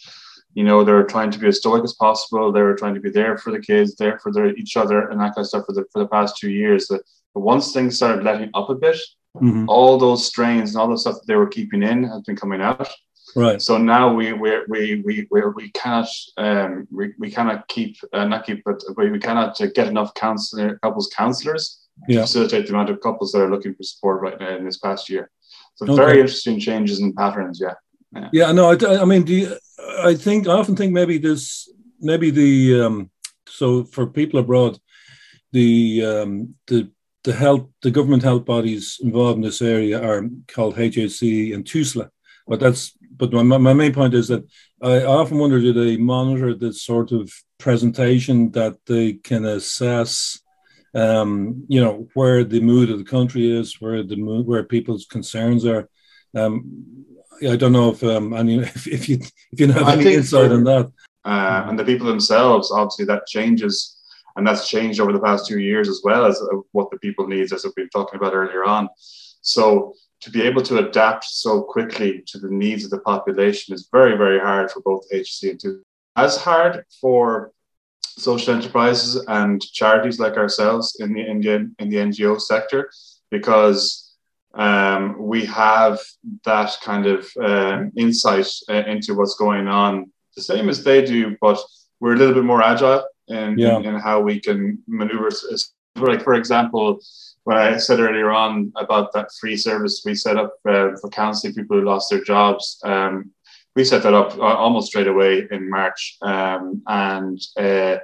you 0.59 0.65
know, 0.65 0.83
they're 0.83 1.05
trying 1.05 1.31
to 1.31 1.39
be 1.39 1.47
as 1.47 1.59
stoic 1.59 1.85
as 1.85 1.93
possible. 1.93 2.51
They 2.51 2.61
were 2.61 2.75
trying 2.75 2.93
to 2.93 2.99
be 2.99 3.09
there 3.09 3.37
for 3.37 3.49
the 3.49 3.61
kids, 3.61 3.95
there 3.95 4.19
for 4.19 4.29
their, 4.29 4.53
each 4.57 4.75
other, 4.75 5.07
and 5.07 5.17
that 5.21 5.33
kind 5.33 5.45
of 5.45 5.47
stuff 5.47 5.65
for 5.65 5.71
the 5.71 5.85
for 5.93 5.99
the 5.99 6.07
past 6.09 6.35
two 6.35 6.51
years. 6.51 6.87
But 6.89 7.01
once 7.33 7.71
things 7.71 7.95
started 7.95 8.25
letting 8.25 8.49
up 8.53 8.69
a 8.69 8.75
bit, 8.75 8.99
mm-hmm. 9.37 9.69
all 9.69 9.97
those 9.97 10.27
strains 10.27 10.71
and 10.71 10.81
all 10.81 10.89
the 10.89 10.97
stuff 10.97 11.15
that 11.15 11.27
they 11.27 11.37
were 11.37 11.47
keeping 11.47 11.81
in 11.81 12.03
has 12.03 12.23
been 12.23 12.35
coming 12.35 12.59
out. 12.59 12.89
Right. 13.37 13.61
So 13.61 13.77
now 13.77 14.13
we 14.13 14.33
we 14.33 14.51
we 14.67 15.01
we 15.05 15.27
we, 15.31 15.41
we 15.55 15.71
cannot 15.71 16.09
um 16.35 16.89
we, 16.91 17.13
we 17.17 17.31
cannot 17.31 17.65
keep 17.69 17.95
uh, 18.11 18.25
not 18.25 18.45
keep 18.45 18.61
but 18.65 18.83
we, 18.97 19.11
we 19.11 19.19
cannot 19.19 19.57
get 19.73 19.87
enough 19.87 20.13
counselor 20.13 20.77
couples 20.83 21.07
counselors 21.15 21.87
yeah. 22.09 22.17
to 22.17 22.21
facilitate 22.23 22.67
the 22.67 22.73
amount 22.73 22.89
of 22.89 22.99
couples 22.99 23.31
that 23.31 23.43
are 23.43 23.49
looking 23.49 23.73
for 23.75 23.83
support 23.83 24.21
right 24.21 24.37
now 24.41 24.57
in 24.57 24.65
this 24.65 24.79
past 24.79 25.09
year. 25.09 25.31
So 25.75 25.85
okay. 25.85 25.95
very 25.95 26.19
interesting 26.19 26.59
changes 26.59 26.99
in 26.99 27.13
patterns. 27.13 27.61
Yeah. 27.61 27.75
Yeah. 28.13 28.29
yeah 28.31 28.51
no, 28.51 28.71
I, 28.71 29.01
I 29.01 29.05
mean, 29.05 29.25
you, 29.27 29.55
I 29.99 30.15
think 30.15 30.47
I 30.47 30.53
often 30.53 30.75
think 30.75 30.93
maybe 30.93 31.17
this 31.17 31.69
maybe 31.99 32.31
the 32.31 32.81
um, 32.81 33.11
so 33.47 33.83
for 33.83 34.07
people 34.07 34.39
abroad, 34.39 34.79
the 35.51 36.05
um, 36.05 36.55
the 36.67 36.91
the 37.23 37.33
health 37.33 37.67
the 37.81 37.91
government 37.91 38.23
health 38.23 38.45
bodies 38.45 38.99
involved 39.01 39.37
in 39.37 39.41
this 39.41 39.61
area 39.61 40.01
are 40.01 40.23
called 40.47 40.75
HSE 40.75 41.53
and 41.53 41.65
TUSLA. 41.65 42.09
But 42.47 42.59
that's 42.59 42.97
but 43.15 43.33
my, 43.33 43.57
my 43.57 43.73
main 43.73 43.93
point 43.93 44.13
is 44.13 44.29
that 44.29 44.45
I 44.81 45.03
often 45.03 45.37
wonder 45.37 45.59
do 45.59 45.73
they 45.73 45.97
monitor 45.97 46.55
this 46.55 46.83
sort 46.83 47.11
of 47.11 47.31
presentation 47.57 48.51
that 48.51 48.77
they 48.85 49.13
can 49.13 49.45
assess 49.45 50.39
um, 50.95 51.65
you 51.67 51.81
know 51.81 52.07
where 52.13 52.43
the 52.43 52.61
mood 52.61 52.89
of 52.89 52.97
the 52.97 53.03
country 53.03 53.51
is, 53.51 53.79
where 53.79 54.01
the 54.03 54.15
mood, 54.15 54.47
where 54.47 54.63
people's 54.63 55.05
concerns 55.05 55.65
are. 55.65 55.89
Um, 56.35 57.05
I 57.47 57.55
don't 57.55 57.71
know 57.71 57.91
if 57.91 58.03
um, 58.03 58.33
any 58.33 58.59
if, 58.59 58.87
if 58.87 59.09
you 59.09 59.19
if 59.51 59.59
you 59.59 59.71
have 59.71 59.83
I 59.83 59.93
any 59.93 60.15
insight 60.15 60.51
on 60.51 60.63
that. 60.65 60.91
Uh, 61.25 61.65
and 61.67 61.77
the 61.77 61.83
people 61.83 62.07
themselves, 62.07 62.71
obviously, 62.71 63.05
that 63.05 63.27
changes, 63.27 63.97
and 64.35 64.47
that's 64.47 64.69
changed 64.69 64.99
over 64.99 65.11
the 65.11 65.19
past 65.19 65.45
two 65.47 65.59
years 65.59 65.89
as 65.89 66.01
well 66.03 66.25
as 66.25 66.41
uh, 66.41 66.57
what 66.71 66.89
the 66.91 66.99
people 66.99 67.27
needs, 67.27 67.51
as 67.51 67.65
we've 67.65 67.75
been 67.75 67.89
talking 67.89 68.17
about 68.17 68.33
earlier 68.33 68.63
on. 68.63 68.87
So 69.41 69.93
to 70.21 70.31
be 70.31 70.41
able 70.41 70.61
to 70.63 70.77
adapt 70.77 71.25
so 71.25 71.61
quickly 71.61 72.23
to 72.27 72.39
the 72.39 72.49
needs 72.49 72.83
of 72.83 72.89
the 72.89 72.99
population 72.99 73.73
is 73.73 73.89
very, 73.91 74.17
very 74.17 74.39
hard 74.39 74.71
for 74.71 74.81
both 74.81 75.09
HSE 75.13 75.51
and 75.51 75.59
two. 75.59 75.81
As 76.15 76.37
hard 76.37 76.83
for 76.99 77.51
social 78.01 78.53
enterprises 78.53 79.23
and 79.27 79.61
charities 79.61 80.19
like 80.19 80.35
ourselves 80.35 80.97
in 80.99 81.13
the 81.13 81.21
Indian 81.21 81.75
in 81.79 81.89
the 81.89 81.97
NGO 81.97 82.39
sector, 82.39 82.91
because 83.31 84.08
um, 84.53 85.15
we 85.19 85.45
have 85.45 85.99
that 86.43 86.75
kind 86.83 87.05
of 87.05 87.29
um, 87.41 87.91
insight 87.95 88.47
uh, 88.69 88.83
into 88.87 89.13
what's 89.13 89.35
going 89.35 89.67
on, 89.67 90.11
the 90.35 90.41
same 90.41 90.69
as 90.69 90.83
they 90.83 91.05
do, 91.05 91.37
but 91.41 91.59
we're 91.99 92.13
a 92.13 92.17
little 92.17 92.33
bit 92.33 92.43
more 92.43 92.61
agile 92.61 93.05
in, 93.27 93.57
yeah. 93.57 93.77
in, 93.77 93.85
in, 93.85 93.95
how 93.95 94.21
we 94.21 94.39
can 94.39 94.81
maneuver. 94.87 95.29
Like, 95.95 96.23
for 96.23 96.33
example, 96.33 96.99
when 97.43 97.57
I 97.57 97.77
said 97.77 97.99
earlier 97.99 98.31
on 98.31 98.71
about 98.75 99.13
that 99.13 99.29
free 99.39 99.57
service 99.57 100.03
we 100.05 100.15
set 100.15 100.37
up 100.37 100.53
uh, 100.67 100.91
for 101.01 101.09
counseling 101.09 101.53
people 101.53 101.77
who 101.77 101.85
lost 101.85 102.09
their 102.09 102.23
jobs, 102.23 102.79
um, 102.83 103.31
we 103.75 103.83
set 103.83 104.03
that 104.03 104.13
up 104.13 104.37
uh, 104.37 104.41
almost 104.41 104.87
straight 104.87 105.07
away 105.07 105.47
in 105.51 105.69
March. 105.69 106.17
Um, 106.21 106.81
and 106.87 107.39
uh, 107.57 107.97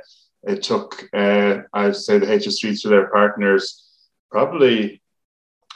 it 0.43 0.61
took, 0.61 1.09
uh, 1.13 1.59
I'd 1.73 1.95
say, 1.95 2.19
the 2.19 2.27
HSE 2.27 2.81
to 2.81 2.89
their 2.89 3.07
partners 3.09 3.83
probably 4.29 5.01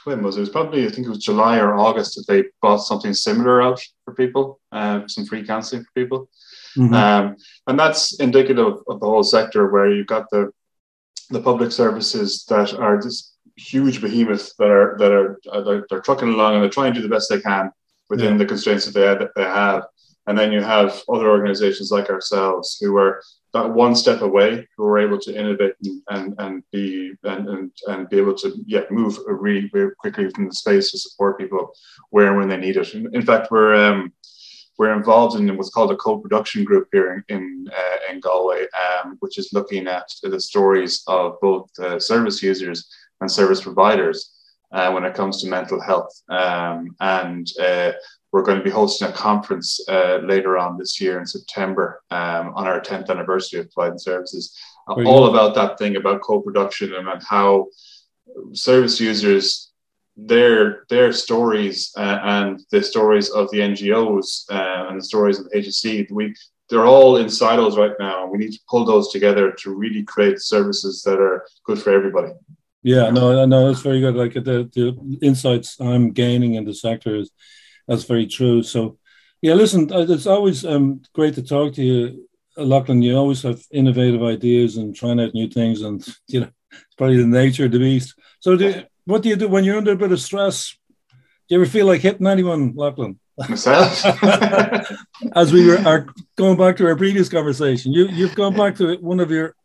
when 0.04 0.22
was 0.22 0.36
it? 0.36 0.40
it? 0.40 0.42
was 0.42 0.48
probably 0.50 0.86
I 0.86 0.90
think 0.90 1.06
it 1.06 1.10
was 1.10 1.24
July 1.24 1.58
or 1.58 1.74
August 1.74 2.14
that 2.16 2.24
they 2.28 2.44
bought 2.62 2.78
something 2.78 3.14
similar 3.14 3.62
out 3.62 3.80
for 4.04 4.14
people, 4.14 4.60
uh, 4.72 5.06
some 5.06 5.26
free 5.26 5.46
counselling 5.46 5.84
for 5.84 5.90
people, 5.94 6.28
mm-hmm. 6.76 6.94
um, 6.94 7.36
and 7.66 7.78
that's 7.78 8.18
indicative 8.20 8.78
of 8.88 9.00
the 9.00 9.06
whole 9.06 9.22
sector 9.22 9.70
where 9.70 9.90
you've 9.90 10.06
got 10.06 10.28
the 10.30 10.50
the 11.30 11.40
public 11.40 11.72
services 11.72 12.44
that 12.48 12.74
are 12.74 13.00
this 13.00 13.34
huge 13.56 14.00
behemoth 14.00 14.52
that 14.58 14.68
are 14.68 14.96
that 14.98 15.12
are 15.12 15.38
uh, 15.50 15.60
they're, 15.62 15.86
they're, 15.88 16.00
trucking 16.00 16.28
along 16.28 16.54
and 16.54 16.62
they're 16.62 16.70
trying 16.70 16.92
to 16.92 17.00
do 17.00 17.06
the 17.06 17.14
best 17.14 17.28
they 17.30 17.40
can 17.40 17.70
within 18.08 18.32
yeah. 18.32 18.38
the 18.38 18.46
constraints 18.46 18.86
that 18.86 18.92
they, 18.92 19.00
that 19.00 19.30
they 19.36 19.44
have, 19.44 19.84
and 20.26 20.38
then 20.38 20.52
you 20.52 20.60
have 20.60 21.00
other 21.08 21.28
organisations 21.28 21.90
like 21.90 22.10
ourselves 22.10 22.78
who 22.80 22.96
are 22.96 23.22
that 23.52 23.68
one 23.68 23.94
step 23.94 24.22
away 24.22 24.66
who 24.76 24.84
are 24.84 24.98
able 24.98 25.18
to 25.18 25.36
innovate 25.36 25.74
and, 25.82 26.02
and, 26.10 26.34
and 26.38 26.62
be 26.72 27.12
and, 27.24 27.48
and, 27.48 27.72
and 27.88 28.08
be 28.08 28.18
able 28.18 28.34
to 28.34 28.54
yeah 28.66 28.82
move 28.90 29.18
really, 29.26 29.68
really 29.72 29.92
quickly 29.98 30.30
from 30.30 30.46
the 30.48 30.54
space 30.54 30.90
to 30.90 30.98
support 30.98 31.38
people 31.38 31.72
where 32.10 32.28
and 32.28 32.36
when 32.36 32.48
they 32.48 32.56
need 32.56 32.76
it. 32.76 32.94
In, 32.94 33.12
in 33.14 33.22
fact, 33.22 33.50
we're 33.50 33.74
um, 33.74 34.12
we're 34.78 34.94
involved 34.94 35.38
in 35.38 35.56
what's 35.56 35.70
called 35.70 35.92
a 35.92 35.96
co-production 35.96 36.64
group 36.64 36.88
here 36.92 37.12
in 37.28 37.36
in, 37.36 37.68
uh, 37.70 38.12
in 38.12 38.20
Galway, 38.20 38.66
um, 38.82 39.16
which 39.20 39.38
is 39.38 39.52
looking 39.52 39.86
at 39.86 40.08
the 40.22 40.40
stories 40.40 41.02
of 41.06 41.38
both 41.40 41.68
uh, 41.78 41.98
service 41.98 42.42
users 42.42 42.88
and 43.20 43.30
service 43.30 43.60
providers 43.60 44.32
uh, 44.72 44.90
when 44.92 45.04
it 45.04 45.14
comes 45.14 45.42
to 45.42 45.48
mental 45.48 45.80
health. 45.80 46.12
Um, 46.28 46.94
and 47.00 47.46
uh, 47.60 47.92
we're 48.32 48.42
going 48.42 48.58
to 48.58 48.64
be 48.64 48.70
hosting 48.70 49.08
a 49.08 49.12
conference 49.12 49.80
uh, 49.88 50.18
later 50.22 50.56
on 50.56 50.78
this 50.78 51.00
year 51.00 51.18
in 51.18 51.26
September 51.26 52.02
um, 52.10 52.52
on 52.54 52.66
our 52.66 52.80
10th 52.80 53.08
anniversary 53.10 53.60
of 53.60 53.70
providing 53.72 53.98
services, 53.98 54.56
all 54.86 55.26
about 55.30 55.54
that 55.54 55.78
thing 55.78 55.96
about 55.96 56.20
co-production 56.20 56.94
and 56.94 57.22
how 57.22 57.66
service 58.52 59.00
users 59.00 59.70
their 60.16 60.84
their 60.88 61.12
stories 61.12 61.92
uh, 61.96 62.18
and 62.22 62.60
the 62.70 62.82
stories 62.82 63.30
of 63.30 63.50
the 63.50 63.58
NGOs 63.58 64.44
uh, 64.50 64.86
and 64.88 65.00
the 65.00 65.04
stories 65.04 65.38
of 65.38 65.48
the 65.48 65.58
HSE, 65.58 66.10
we 66.10 66.34
they're 66.68 66.86
all 66.86 67.16
in 67.16 67.28
silos 67.28 67.76
right 67.76 67.94
now. 67.98 68.26
We 68.26 68.38
need 68.38 68.52
to 68.52 68.60
pull 68.68 68.84
those 68.84 69.10
together 69.10 69.50
to 69.50 69.74
really 69.74 70.04
create 70.04 70.40
services 70.40 71.02
that 71.02 71.18
are 71.18 71.44
good 71.64 71.82
for 71.82 71.92
everybody. 71.92 72.32
Yeah, 72.82 73.10
no, 73.10 73.44
no, 73.44 73.66
that's 73.66 73.82
very 73.82 74.00
good. 74.00 74.14
Like 74.14 74.34
the 74.34 74.68
the 74.72 75.18
insights 75.20 75.80
I'm 75.80 76.12
gaining 76.12 76.54
in 76.54 76.64
the 76.64 76.74
sector 76.74 77.16
is 77.16 77.30
that's 77.90 78.04
very 78.04 78.28
true. 78.28 78.62
So, 78.62 78.98
yeah, 79.42 79.54
listen, 79.54 79.92
uh, 79.92 80.06
it's 80.08 80.28
always 80.28 80.64
um, 80.64 81.02
great 81.12 81.34
to 81.34 81.42
talk 81.42 81.74
to 81.74 81.82
you, 81.82 82.28
Lochlann. 82.56 83.02
You 83.02 83.16
always 83.16 83.42
have 83.42 83.60
innovative 83.72 84.22
ideas 84.22 84.76
and 84.76 84.94
trying 84.94 85.20
out 85.20 85.34
new 85.34 85.48
things, 85.48 85.82
and 85.82 86.06
you 86.28 86.40
know, 86.40 86.50
it's 86.70 86.94
probably 86.96 87.16
the 87.16 87.26
nature 87.26 87.64
of 87.64 87.72
the 87.72 87.80
beast. 87.80 88.14
So, 88.38 88.56
do, 88.56 88.84
what 89.06 89.22
do 89.22 89.28
you 89.28 89.34
do 89.34 89.48
when 89.48 89.64
you're 89.64 89.76
under 89.76 89.92
a 89.92 89.96
bit 89.96 90.12
of 90.12 90.20
stress? 90.20 90.76
Do 91.10 91.56
you 91.56 91.60
ever 91.60 91.68
feel 91.68 91.86
like 91.86 92.00
hitting 92.00 92.28
anyone, 92.28 92.74
Lochlann? 92.74 93.16
Myself. 93.48 94.04
As 95.34 95.52
we 95.52 95.66
were 95.66 95.78
are 95.78 96.06
going 96.36 96.56
back 96.56 96.76
to 96.76 96.86
our 96.86 96.94
previous 96.94 97.28
conversation, 97.28 97.92
you 97.92 98.06
you've 98.06 98.36
gone 98.36 98.54
back 98.54 98.76
to 98.76 98.98
one 98.98 99.18
of 99.18 99.32
your 99.32 99.56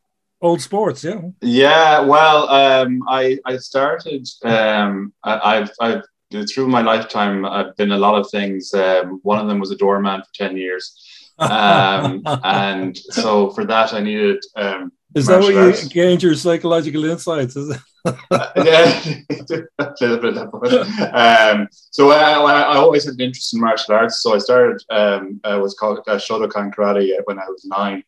old 0.41 0.61
sports, 0.61 1.03
yeah. 1.03 1.21
Yeah, 1.41 1.99
well, 1.99 2.49
um, 2.49 3.03
I 3.07 3.37
I 3.45 3.57
started. 3.57 4.27
Um, 4.43 5.13
I, 5.23 5.57
have 5.57 5.71
I've 5.79 6.03
through 6.43 6.67
my 6.67 6.81
lifetime, 6.81 7.45
I've 7.45 7.75
been 7.77 7.91
a 7.91 7.97
lot 7.97 8.19
of 8.19 8.29
things. 8.29 8.73
Um, 8.73 9.19
one 9.23 9.39
of 9.39 9.47
them 9.47 9.59
was 9.59 9.71
a 9.71 9.77
doorman 9.77 10.21
for 10.21 10.33
ten 10.33 10.57
years, 10.57 11.33
um, 11.39 12.21
and 12.43 12.97
so 12.97 13.51
for 13.51 13.65
that 13.65 13.93
I 13.93 14.01
needed. 14.01 14.43
Um, 14.55 14.91
is 15.15 15.27
that 15.27 15.39
what 15.41 15.55
arts. 15.55 15.83
you 15.83 15.89
gained 15.89 16.21
your 16.21 16.35
psychological 16.35 17.05
insights? 17.05 17.55
Is 17.55 17.69
it? 17.69 17.81
uh, 18.05 18.51
yeah, 18.57 19.01
a 19.79 19.93
little 20.01 20.17
bit 20.17 20.37
of 20.37 20.51
that. 20.51 21.55
Um, 21.55 21.67
so 21.71 22.11
I, 22.11 22.33
I, 22.33 22.75
always 22.75 23.05
had 23.05 23.15
an 23.15 23.21
interest 23.21 23.53
in 23.53 23.61
martial 23.61 23.95
arts. 23.95 24.21
So 24.21 24.35
I 24.35 24.37
started 24.37 24.83
um, 24.89 25.39
uh, 25.43 25.57
what's 25.59 25.73
called 25.73 25.99
uh, 26.05 26.17
Shotokan 26.17 26.73
karate 26.73 27.17
when 27.25 27.39
I 27.39 27.45
was 27.47 27.65
nine 27.65 28.03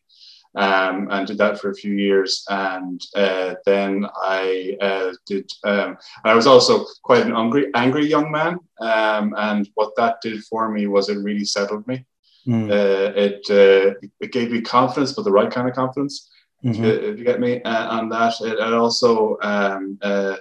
um, 0.58 1.06
and 1.10 1.26
did 1.26 1.38
that 1.38 1.60
for 1.60 1.70
a 1.70 1.74
few 1.74 1.94
years. 1.94 2.44
And 2.48 3.00
uh, 3.14 3.54
then 3.64 4.06
I 4.16 4.76
uh, 4.80 5.12
did, 5.24 5.50
um, 5.64 5.96
I 6.24 6.34
was 6.34 6.48
also 6.48 6.84
quite 7.02 7.24
an 7.24 7.34
angry, 7.34 7.70
angry 7.74 8.06
young 8.06 8.30
man. 8.32 8.58
Um, 8.80 9.34
and 9.38 9.68
what 9.74 9.94
that 9.96 10.20
did 10.20 10.42
for 10.44 10.68
me 10.68 10.88
was 10.88 11.08
it 11.08 11.22
really 11.22 11.44
settled 11.44 11.86
me. 11.86 12.04
Mm. 12.46 12.70
Uh, 12.70 13.12
it, 13.14 13.46
uh, 13.50 13.94
it 14.20 14.32
gave 14.32 14.50
me 14.50 14.60
confidence, 14.60 15.12
but 15.12 15.22
the 15.22 15.30
right 15.30 15.50
kind 15.50 15.68
of 15.68 15.74
confidence, 15.74 16.28
mm-hmm. 16.64 16.84
if, 16.84 17.18
you 17.18 17.24
get 17.24 17.40
me 17.40 17.62
uh, 17.62 17.88
on 17.96 18.08
that. 18.08 18.34
It, 18.40 18.54
it 18.54 18.74
also, 18.74 19.38
um, 19.42 19.96
uh, 20.02 20.36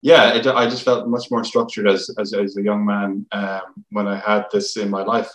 yeah, 0.00 0.34
it, 0.34 0.44
I 0.44 0.68
just 0.68 0.82
felt 0.82 1.06
much 1.06 1.30
more 1.30 1.44
structured 1.44 1.86
as, 1.86 2.10
as, 2.18 2.34
as 2.34 2.56
a 2.56 2.62
young 2.62 2.84
man 2.84 3.26
um, 3.30 3.84
when 3.90 4.08
I 4.08 4.18
had 4.18 4.46
this 4.52 4.76
in 4.76 4.90
my 4.90 5.04
life. 5.04 5.30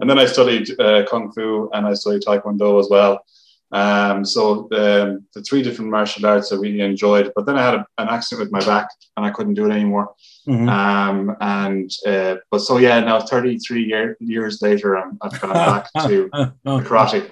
And 0.00 0.08
then 0.08 0.18
I 0.18 0.24
studied 0.24 0.70
Kung 1.10 1.30
Fu 1.32 1.68
and 1.74 1.86
I 1.86 1.92
studied 1.92 2.22
Taekwondo 2.22 2.80
as 2.80 2.88
well. 2.88 3.22
Um, 3.72 4.24
so 4.24 4.68
um, 4.72 5.26
the 5.34 5.42
three 5.42 5.62
different 5.62 5.90
martial 5.90 6.24
arts 6.26 6.52
I 6.52 6.56
really 6.56 6.80
enjoyed, 6.80 7.32
but 7.34 7.46
then 7.46 7.58
I 7.58 7.64
had 7.64 7.74
a, 7.74 7.86
an 7.98 8.08
accident 8.08 8.44
with 8.44 8.52
my 8.52 8.64
back 8.64 8.88
and 9.16 9.26
I 9.26 9.30
couldn't 9.30 9.54
do 9.54 9.66
it 9.66 9.72
anymore. 9.72 10.14
Mm-hmm. 10.46 10.68
Um, 10.68 11.36
and 11.40 11.90
uh, 12.06 12.36
but 12.50 12.60
so 12.60 12.78
yeah, 12.78 13.00
now 13.00 13.20
33 13.20 13.84
year, 13.84 14.16
years 14.20 14.62
later, 14.62 14.96
I'm, 14.96 15.18
I've 15.20 15.40
gone 15.40 15.52
back 15.52 15.92
to 16.06 16.28
karate. 16.64 17.30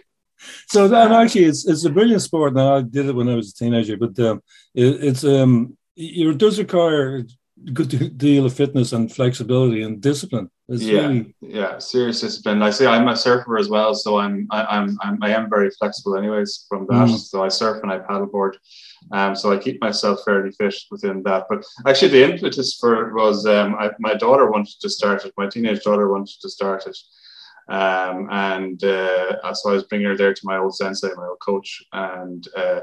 So 0.67 0.89
that 0.89 1.13
actually, 1.13 1.45
it's 1.45 1.67
it's 1.67 1.85
a 1.85 1.91
brilliant 1.91 2.23
sport. 2.23 2.55
Now 2.55 2.77
I 2.77 2.83
did 2.83 3.07
it 3.07 3.15
when 3.15 3.29
I 3.29 3.35
was 3.35 3.51
a 3.51 3.55
teenager, 3.55 3.97
but 3.97 4.19
um, 4.19 4.43
it, 4.75 5.05
it's 5.05 5.25
um, 5.25 5.77
it 5.97 6.37
does 6.39 6.59
require 6.59 7.25
good 7.73 8.19
deal 8.19 8.47
of 8.47 8.55
fitness 8.55 8.93
and 8.93 9.13
flexibility 9.13 9.83
and 9.83 10.01
discipline. 10.01 10.51
It's 10.69 10.83
yeah, 10.83 11.01
really... 11.01 11.35
yeah, 11.41 11.79
serious 11.79 12.21
discipline. 12.21 12.63
I 12.63 12.71
say 12.71 12.87
I'm 12.87 13.09
a 13.09 13.17
surfer 13.17 13.59
as 13.59 13.69
well, 13.69 13.95
so 13.95 14.19
I'm 14.19 14.47
I, 14.51 14.65
I'm, 14.65 14.99
I'm 15.03 15.19
I 15.23 15.31
am 15.31 15.49
very 15.49 15.71
flexible, 15.71 16.17
anyways. 16.17 16.67
From 16.69 16.87
that, 16.89 17.09
mm. 17.09 17.19
so 17.19 17.45
I 17.45 17.49
surf 17.49 17.83
and 17.83 17.93
I 17.93 17.99
paddleboard, 17.99 18.55
um, 19.13 19.35
so 19.37 19.53
I 19.53 19.59
keep 19.59 19.81
myself 19.81 20.21
fairly 20.25 20.53
fit 20.53 20.75
within 20.91 21.23
that. 21.25 21.47
But 21.49 21.65
actually, 21.87 22.13
the 22.13 22.25
impetus 22.25 22.77
for 22.81 23.09
it 23.09 23.15
was 23.15 23.47
um, 23.47 23.75
I, 23.75 23.91
my 23.99 24.15
daughter 24.15 24.51
wanted 24.51 24.75
to 24.81 24.89
start 24.89 25.25
it. 25.25 25.33
My 25.37 25.49
teenage 25.49 25.83
daughter 25.83 26.11
wanted 26.11 26.41
to 26.41 26.49
start 26.49 26.87
it. 26.87 26.97
Um, 27.67 28.29
and 28.31 28.83
uh, 28.85 29.55
so 29.55 29.71
I 29.71 29.73
was 29.73 29.85
bringing 29.85 30.07
her 30.09 30.17
there 30.17 30.35
to 30.35 30.41
my 30.45 30.59
old 30.59 30.77
sensei, 30.77 31.09
my 31.17 31.27
old 31.27 31.41
coach, 31.41 31.83
and 31.93 32.47
uh, 32.57 32.81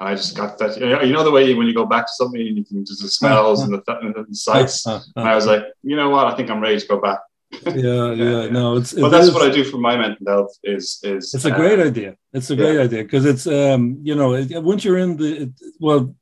I 0.00 0.14
just 0.14 0.34
got 0.34 0.56
that. 0.58 0.78
You 0.78 1.12
know 1.12 1.22
the 1.22 1.30
way 1.30 1.52
when 1.52 1.66
you 1.66 1.74
go 1.74 1.84
back 1.84 2.06
to 2.06 2.12
something 2.14 2.40
and 2.40 2.56
you 2.56 2.64
can 2.64 2.86
just 2.86 3.02
the 3.02 3.08
smells 3.08 3.60
and 3.62 3.74
the, 3.74 3.98
and 4.00 4.14
the 4.14 4.34
sights. 4.34 4.86
and 4.86 5.02
I 5.16 5.34
was 5.34 5.46
like, 5.46 5.62
you 5.82 5.94
know 5.94 6.08
what? 6.08 6.26
I 6.26 6.34
think 6.34 6.50
I'm 6.50 6.60
ready 6.60 6.80
to 6.80 6.86
go 6.86 7.00
back. 7.00 7.20
yeah, 7.66 8.12
yeah, 8.12 8.46
no, 8.58 8.76
it's. 8.78 8.94
But 8.94 9.10
that's 9.10 9.26
is, 9.26 9.34
what 9.34 9.48
I 9.48 9.52
do 9.52 9.62
for 9.62 9.76
my 9.76 9.96
mental 9.98 10.26
health. 10.26 10.56
Is 10.64 11.00
is 11.02 11.34
it's 11.34 11.44
a 11.44 11.50
great 11.50 11.78
uh, 11.78 11.84
idea. 11.84 12.16
It's 12.32 12.48
a 12.48 12.56
great 12.56 12.76
yeah. 12.76 12.84
idea 12.84 13.02
because 13.02 13.26
it's 13.26 13.46
um 13.46 13.98
you 14.02 14.14
know 14.14 14.42
once 14.62 14.84
you're 14.84 14.98
in 14.98 15.16
the 15.18 15.42
it, 15.42 15.50
well 15.78 16.14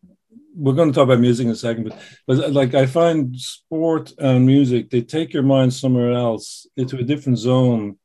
we're 0.57 0.73
going 0.73 0.91
to 0.91 0.95
talk 0.95 1.05
about 1.05 1.21
music 1.21 1.45
in 1.45 1.53
a 1.53 1.55
second, 1.55 1.85
but 1.85 1.99
but 2.27 2.53
like 2.53 2.75
I 2.75 2.87
find 2.87 3.39
sport 3.39 4.13
and 4.19 4.45
music 4.45 4.91
they 4.91 5.03
take 5.03 5.33
your 5.33 5.45
mind 5.45 5.73
somewhere 5.73 6.13
else 6.13 6.67
into 6.77 6.97
a 6.97 7.05
different 7.05 7.39
zone, 7.39 7.97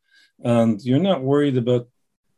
and 0.43 0.79
you're 0.83 0.99
not 0.99 1.23
worried 1.23 1.57
about 1.57 1.87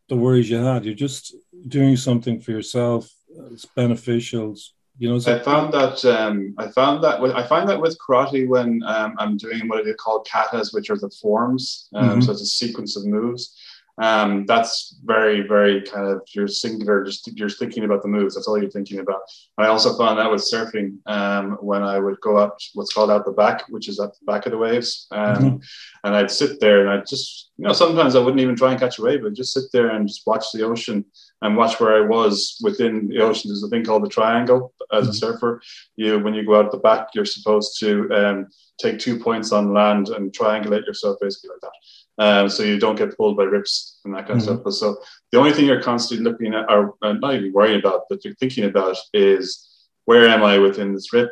the 0.07 0.15
worries 0.15 0.49
you 0.49 0.57
had. 0.57 0.85
You're 0.85 0.93
just 0.93 1.35
doing 1.67 1.97
something 1.97 2.39
for 2.39 2.51
yourself 2.51 3.09
it's 3.51 3.65
beneficial. 3.65 4.55
You 4.97 5.09
know, 5.09 5.15
I 5.17 5.39
found 5.39 5.73
that 5.73 6.05
um, 6.05 6.55
I 6.57 6.69
found 6.69 7.03
that 7.03 7.21
with, 7.21 7.33
I 7.33 7.45
find 7.45 7.67
that 7.67 7.81
with 7.81 7.97
karate 7.99 8.47
when 8.47 8.81
um, 8.85 9.15
I'm 9.19 9.35
doing 9.35 9.67
what 9.67 9.83
they 9.83 9.93
call 9.93 10.23
katas, 10.23 10.73
which 10.73 10.89
are 10.89 10.97
the 10.97 11.09
forms. 11.21 11.89
Um, 11.93 12.09
mm-hmm. 12.09 12.21
So 12.21 12.31
it's 12.31 12.41
a 12.41 12.45
sequence 12.45 12.95
of 12.95 13.05
moves. 13.05 13.57
Um, 13.97 14.45
that's 14.45 14.97
very, 15.05 15.47
very 15.47 15.81
kind 15.81 16.07
of 16.07 16.21
you're 16.33 16.47
singular. 16.47 17.03
Just 17.03 17.27
you're 17.37 17.49
thinking 17.49 17.85
about 17.85 18.01
the 18.01 18.07
moves. 18.07 18.35
That's 18.35 18.47
all 18.47 18.59
you're 18.59 18.69
thinking 18.69 18.99
about. 18.99 19.21
I 19.57 19.67
also 19.67 19.97
found 19.97 20.19
that 20.19 20.29
with 20.29 20.41
surfing 20.41 20.97
um, 21.05 21.57
when 21.61 21.81
I 21.81 21.99
would 21.99 22.19
go 22.21 22.37
up 22.37 22.57
what's 22.73 22.93
called 22.93 23.11
out 23.11 23.25
the 23.25 23.31
back, 23.31 23.63
which 23.69 23.87
is 23.87 23.99
at 23.99 24.11
the 24.19 24.25
back 24.25 24.45
of 24.45 24.51
the 24.51 24.57
waves, 24.57 25.07
um, 25.11 25.35
mm-hmm. 25.35 25.57
and 26.03 26.15
I'd 26.15 26.31
sit 26.31 26.59
there 26.59 26.81
and 26.81 26.89
I'd 26.89 27.07
just 27.07 27.51
you 27.57 27.65
know 27.65 27.73
sometimes 27.73 28.15
I 28.15 28.19
wouldn't 28.19 28.41
even 28.41 28.55
try 28.55 28.71
and 28.71 28.79
catch 28.79 28.99
a 28.99 29.01
wave, 29.01 29.23
but 29.23 29.33
just 29.33 29.53
sit 29.53 29.71
there 29.71 29.89
and 29.89 30.07
just 30.07 30.27
watch 30.27 30.45
the 30.53 30.63
ocean 30.63 31.05
and 31.45 31.57
watch 31.57 31.79
where 31.79 31.95
I 31.95 32.07
was 32.07 32.57
within 32.61 33.07
the 33.07 33.19
ocean. 33.19 33.49
There's 33.49 33.63
a 33.63 33.69
thing 33.69 33.85
called 33.85 34.03
the 34.03 34.09
triangle 34.09 34.73
as 34.91 35.07
a 35.07 35.11
mm-hmm. 35.11 35.13
surfer. 35.13 35.61
You 35.95 36.19
when 36.19 36.33
you 36.33 36.45
go 36.45 36.59
out 36.59 36.71
the 36.71 36.77
back, 36.77 37.09
you're 37.13 37.25
supposed 37.25 37.79
to 37.79 38.11
um, 38.13 38.47
take 38.81 38.99
two 38.99 39.19
points 39.19 39.51
on 39.51 39.73
land 39.73 40.09
and 40.09 40.33
triangulate 40.33 40.85
yourself 40.85 41.17
basically 41.21 41.51
like 41.51 41.61
that 41.61 41.71
um, 42.17 42.49
so 42.49 42.63
you 42.63 42.79
don't 42.79 42.97
get 42.97 43.15
pulled 43.17 43.37
by 43.37 43.43
rips 43.43 43.99
and 44.05 44.13
that 44.13 44.27
kind 44.27 44.39
mm-hmm. 44.39 44.49
of 44.49 44.55
stuff. 44.55 44.63
But 44.63 44.71
so 44.71 44.97
the 45.31 45.37
only 45.37 45.51
thing 45.51 45.65
you're 45.65 45.81
constantly 45.81 46.23
looking 46.29 46.53
at, 46.53 46.71
or 46.71 46.95
uh, 47.01 47.13
not 47.13 47.35
even 47.35 47.53
worrying 47.53 47.79
about, 47.79 48.03
but 48.09 48.23
you're 48.23 48.35
thinking 48.35 48.65
about 48.65 48.97
is 49.13 49.67
where 50.05 50.27
am 50.27 50.43
I 50.43 50.57
within 50.57 50.93
this 50.93 51.11
rip, 51.13 51.31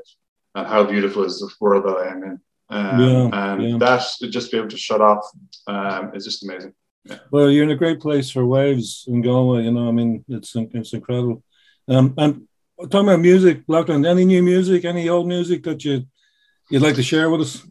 and 0.55 0.67
how 0.67 0.83
beautiful 0.83 1.23
is 1.23 1.39
the 1.39 1.49
world 1.59 1.85
that 1.85 1.97
I 1.97 2.11
am 2.11 2.23
in. 2.23 2.39
Um, 2.69 2.99
yeah, 2.99 3.53
and 3.53 3.69
yeah. 3.69 3.77
that 3.77 4.03
just 4.29 4.51
be 4.51 4.57
able 4.57 4.69
to 4.69 4.77
shut 4.77 5.01
off 5.01 5.25
um, 5.67 6.11
is 6.15 6.25
just 6.25 6.43
amazing. 6.43 6.73
Well, 7.31 7.49
you're 7.49 7.63
in 7.63 7.71
a 7.71 7.75
great 7.75 7.99
place 7.99 8.29
for 8.29 8.45
waves 8.45 9.05
in 9.07 9.21
Galway. 9.21 9.63
You 9.63 9.71
know, 9.71 9.87
I 9.87 9.91
mean, 9.91 10.23
it's 10.27 10.55
it's 10.55 10.93
incredible. 10.93 11.43
Um, 11.87 12.13
and 12.17 12.47
talking 12.89 13.09
about 13.09 13.19
music, 13.19 13.65
Lochlann, 13.67 14.07
any 14.07 14.25
new 14.25 14.41
music, 14.41 14.85
any 14.85 15.09
old 15.09 15.27
music 15.27 15.63
that 15.63 15.83
you 15.83 16.05
you'd 16.69 16.81
like 16.81 16.95
to 16.95 17.03
share 17.03 17.29
with 17.29 17.41
us? 17.41 17.61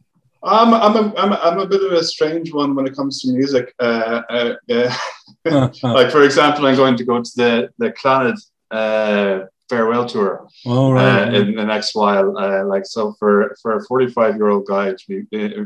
I'm, 0.44 0.74
I'm, 0.74 0.96
a, 0.96 1.14
I'm, 1.16 1.32
a, 1.32 1.36
I'm 1.36 1.58
a 1.60 1.66
bit 1.66 1.84
of 1.84 1.92
a 1.92 2.02
strange 2.02 2.52
one 2.52 2.74
when 2.74 2.86
it 2.86 2.96
comes 2.96 3.22
to 3.22 3.32
music. 3.32 3.72
Uh, 3.78 4.22
uh, 4.28 4.54
uh, 4.70 4.96
like, 5.82 6.10
for 6.10 6.24
example, 6.24 6.66
I'm 6.66 6.74
going 6.74 6.96
to 6.96 7.04
go 7.04 7.22
to 7.22 7.30
the, 7.36 7.68
the 7.78 7.92
Clannad 7.92 8.36
uh, 8.72 9.46
farewell 9.72 10.04
tour 10.04 10.46
oh, 10.66 10.92
right, 10.92 11.28
uh, 11.28 11.38
in 11.38 11.54
the 11.54 11.64
next 11.64 11.94
while. 11.94 12.36
Uh, 12.36 12.64
like 12.66 12.84
so, 12.84 13.14
for 13.18 13.56
for 13.62 13.76
a 13.76 13.84
45 13.84 14.36
year 14.36 14.48
old 14.50 14.66
guy 14.66 14.92
to 14.92 15.04
be 15.08 15.16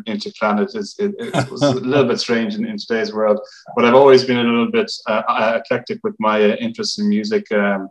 into 0.07 0.31
Clannad 0.39 0.75
is 0.77 0.95
it, 0.99 1.13
it 1.19 1.51
was 1.51 1.63
a 1.63 1.75
little 1.75 2.07
bit 2.07 2.21
strange 2.21 2.55
in, 2.55 2.65
in, 2.65 2.79
today's 2.79 3.13
world. 3.13 3.41
But 3.75 3.85
I've 3.85 3.95
always 4.03 4.23
been 4.25 4.39
a 4.39 4.49
little 4.51 4.71
bit 4.71 4.91
uh, 5.09 5.23
uh 5.29 5.61
eclectic 5.61 5.99
with 6.05 6.15
my 6.21 6.37
uh, 6.51 6.57
interest 6.67 7.01
in 7.01 7.09
music. 7.09 7.51
Um, 7.51 7.89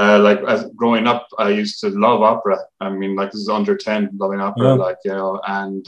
uh, 0.00 0.18
like 0.18 0.40
as 0.54 0.68
growing 0.74 1.06
up, 1.06 1.28
I 1.38 1.50
used 1.50 1.80
to 1.82 1.88
love 1.90 2.22
opera. 2.22 2.58
I 2.80 2.90
mean, 2.90 3.14
like 3.14 3.30
this 3.30 3.42
is 3.42 3.48
under 3.48 3.76
10 3.76 4.10
loving 4.22 4.40
opera, 4.40 4.68
yeah. 4.70 4.84
like 4.86 4.98
you 5.04 5.12
know, 5.12 5.40
and 5.46 5.84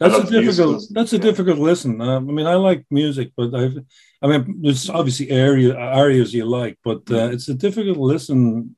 that's 0.00 0.18
a 0.18 0.24
difficult. 0.30 0.84
That's 0.90 1.14
a 1.14 1.16
yeah. 1.16 1.22
difficult 1.28 1.58
listen. 1.58 2.00
I 2.02 2.18
mean, 2.18 2.46
I 2.46 2.56
like 2.56 2.84
music, 2.90 3.32
but 3.36 3.54
I've. 3.54 3.78
I 4.22 4.26
mean, 4.28 4.62
there's 4.62 4.88
obviously 4.88 5.30
area 5.30 5.76
areas 5.76 6.32
you 6.32 6.46
like, 6.46 6.78
but 6.82 7.02
uh, 7.10 7.28
it's 7.34 7.48
a 7.48 7.54
difficult 7.54 7.98
listen 7.98 8.74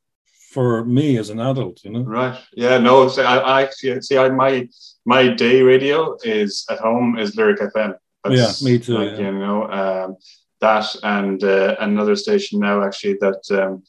for 0.48 0.84
me 0.84 1.18
as 1.18 1.30
an 1.30 1.40
adult, 1.40 1.84
you 1.84 1.90
know. 1.90 2.02
Right. 2.02 2.38
Yeah. 2.52 2.78
No. 2.78 3.08
See, 3.08 3.22
I, 3.22 3.36
I 3.38 3.62
actually 3.62 4.00
see. 4.00 4.16
I, 4.16 4.28
my 4.30 4.68
my 5.04 5.28
day 5.28 5.62
radio 5.62 6.16
is 6.24 6.64
at 6.70 6.78
home 6.78 7.18
is 7.18 7.36
Lyric 7.36 7.60
FM. 7.60 7.94
That's 8.24 8.62
yeah, 8.62 8.68
me 8.68 8.78
too. 8.78 8.98
Like, 8.98 9.18
yeah. 9.18 9.26
You 9.26 9.32
know 9.32 9.70
um, 9.70 10.16
that 10.60 10.86
and 11.02 11.42
uh, 11.44 11.76
another 11.80 12.16
station 12.16 12.60
now 12.60 12.84
actually 12.84 13.14
that 13.20 13.42
um, 13.62 13.82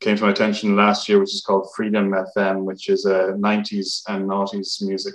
came 0.00 0.16
to 0.16 0.24
my 0.24 0.30
attention 0.30 0.76
last 0.76 1.08
year, 1.08 1.20
which 1.20 1.34
is 1.34 1.44
called 1.46 1.68
Freedom 1.76 2.10
FM, 2.36 2.64
which 2.64 2.88
is 2.88 3.04
a 3.06 3.28
uh, 3.28 3.32
90s 3.32 4.02
and 4.08 4.28
noughties 4.28 4.82
music. 4.82 5.14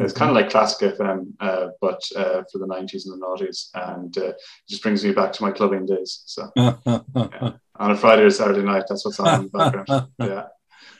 It's 0.00 0.12
kind 0.12 0.30
of 0.30 0.36
like 0.36 0.48
classic 0.48 0.96
FM, 0.96 1.32
uh, 1.40 1.68
but 1.80 2.00
uh, 2.14 2.44
for 2.52 2.58
the 2.58 2.66
90s 2.66 3.06
and 3.06 3.20
the 3.20 3.26
noughties, 3.26 3.70
and 3.74 4.16
uh, 4.16 4.28
it 4.28 4.36
just 4.68 4.80
brings 4.80 5.04
me 5.04 5.10
back 5.12 5.32
to 5.32 5.42
my 5.42 5.50
clubbing 5.50 5.86
days. 5.86 6.22
So, 6.24 6.48
yeah. 6.56 7.52
On 7.78 7.90
a 7.90 7.96
Friday 7.96 8.22
or 8.22 8.30
Saturday 8.30 8.62
night, 8.62 8.84
that's 8.88 9.04
what's 9.04 9.20
on 9.20 9.40
in 9.40 9.50
the 9.50 9.58
background. 9.58 10.08
Yeah. 10.18 10.46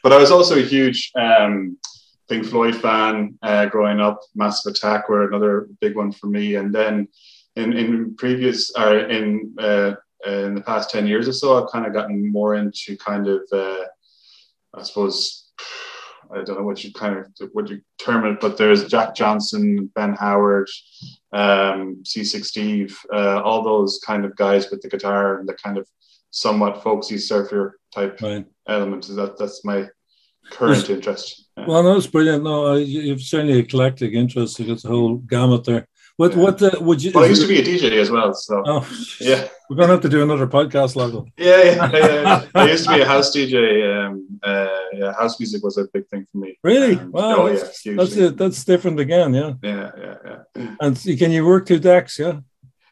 but 0.03 0.13
I 0.13 0.17
was 0.17 0.31
also 0.31 0.59
a 0.59 0.63
huge 0.63 1.11
um, 1.17 1.79
Pink 2.29 2.47
Floyd 2.47 2.77
fan 2.77 3.39
uh, 3.43 3.67
growing 3.67 4.01
up. 4.01 4.21
Massive 4.35 4.73
Attack 4.75 5.09
were 5.09 5.27
another 5.27 5.69
big 5.81 5.97
one 5.97 6.13
for 6.13 6.27
me, 6.27 6.57
and 6.57 6.75
then 6.75 7.09
in 7.57 7.73
in 7.73 8.17
previous 8.17 8.71
or 8.77 8.99
in 8.99 9.55
uh, 9.59 9.95
in 10.27 10.55
the 10.55 10.61
past 10.61 10.91
ten 10.91 11.07
years 11.07 11.29
or 11.29 11.33
so, 11.33 11.63
I've 11.63 11.71
kind 11.71 11.87
of 11.87 11.93
gotten 11.93 12.31
more 12.31 12.55
into 12.55 12.97
kind 12.97 13.27
of 13.29 13.43
uh, 13.53 13.85
I 14.75 14.83
suppose 14.83 15.49
I 16.31 16.43
don't 16.43 16.59
know 16.59 16.65
what 16.65 16.85
you 16.85 16.93
kind 16.93 17.17
of 17.19 17.27
what 17.53 17.69
you 17.71 17.81
term 17.99 18.27
it, 18.27 18.41
but 18.41 18.59
there's 18.59 18.87
Jack 18.87 19.15
Johnson, 19.15 19.91
Ben 19.95 20.15
Howard, 20.15 20.69
um, 21.33 22.05
Seasick 22.05 22.45
Steve, 22.45 22.99
uh, 23.13 23.41
all 23.43 23.63
those 23.63 24.01
kind 24.05 24.25
of 24.25 24.37
guys 24.37 24.71
with 24.71 24.83
the 24.83 24.89
guitar 24.89 25.39
and 25.39 25.49
the 25.49 25.55
kind 25.55 25.79
of 25.79 25.89
somewhat 26.31 26.83
folksy 26.83 27.19
surfer 27.19 27.79
type 27.95 28.21
right. 28.21 28.47
element. 28.69 29.07
That 29.09 29.39
that's 29.39 29.65
my 29.65 29.89
current 30.51 30.89
interest. 30.89 31.49
Yeah. 31.57 31.67
Well, 31.67 31.83
no, 31.83 31.97
it's 31.97 32.07
brilliant. 32.07 32.45
No, 32.45 32.75
you've 32.75 33.23
certainly 33.23 33.59
eclectic 33.59 34.13
interest. 34.13 34.59
You've 34.59 34.69
got 34.69 34.83
the 34.83 34.89
whole 34.89 35.17
gamut 35.17 35.65
there. 35.65 35.87
What 36.19 36.33
yeah. 36.33 36.39
what 36.39 36.63
uh, 36.63 36.71
would 36.81 37.03
you? 37.03 37.13
Well, 37.15 37.25
I 37.25 37.29
used 37.29 37.43
to 37.43 37.49
be 37.49 37.61
a 37.61 37.63
DJ 37.63 37.93
as 37.93 38.11
well, 38.11 38.35
so 38.35 38.63
oh, 38.67 38.89
yeah, 39.21 39.47
we're 39.71 39.77
gonna 39.77 39.93
have 39.93 40.01
to 40.01 40.09
do 40.09 40.21
another 40.21 40.49
podcast, 40.49 40.97
Lago. 40.97 41.27
Yeah, 41.39 41.63
yeah, 41.63 41.93
yeah. 41.93 42.45
I 42.57 42.71
used 42.71 42.89
to 42.89 42.95
be 42.95 43.03
a 43.03 43.07
house 43.07 43.31
DJ. 43.35 43.55
Um, 43.87 44.27
uh, 44.43 44.69
yeah, 44.95 45.13
house 45.13 45.39
music 45.39 45.63
was 45.63 45.79
a 45.79 45.87
big 45.95 46.09
thing 46.09 46.27
for 46.33 46.39
me. 46.39 46.59
Really? 46.65 46.97
Um, 46.97 47.13
wow. 47.13 47.37
Oh, 47.37 47.47
yeah, 47.47 47.95
that's 47.95 48.17
it. 48.17 48.37
That's 48.37 48.65
different 48.65 48.99
again. 48.99 49.33
Yeah. 49.33 49.53
Yeah, 49.63 49.91
yeah, 49.97 50.15
yeah. 50.57 50.75
And 50.81 50.97
can 50.97 51.31
you 51.31 51.47
work 51.47 51.67
two 51.67 51.79
decks? 51.79 52.19
Yeah. 52.19 52.41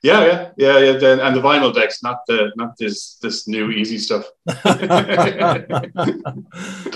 Yeah, 0.06 0.24
yeah, 0.24 0.50
yeah, 0.56 0.78
yeah. 0.78 0.92
The, 0.92 1.26
and 1.26 1.34
the 1.36 1.40
vinyl 1.40 1.74
decks, 1.74 2.00
not 2.00 2.18
the 2.28 2.52
not 2.54 2.76
this 2.78 3.16
this 3.22 3.48
new 3.48 3.70
easy 3.70 3.98
stuff. 3.98 4.24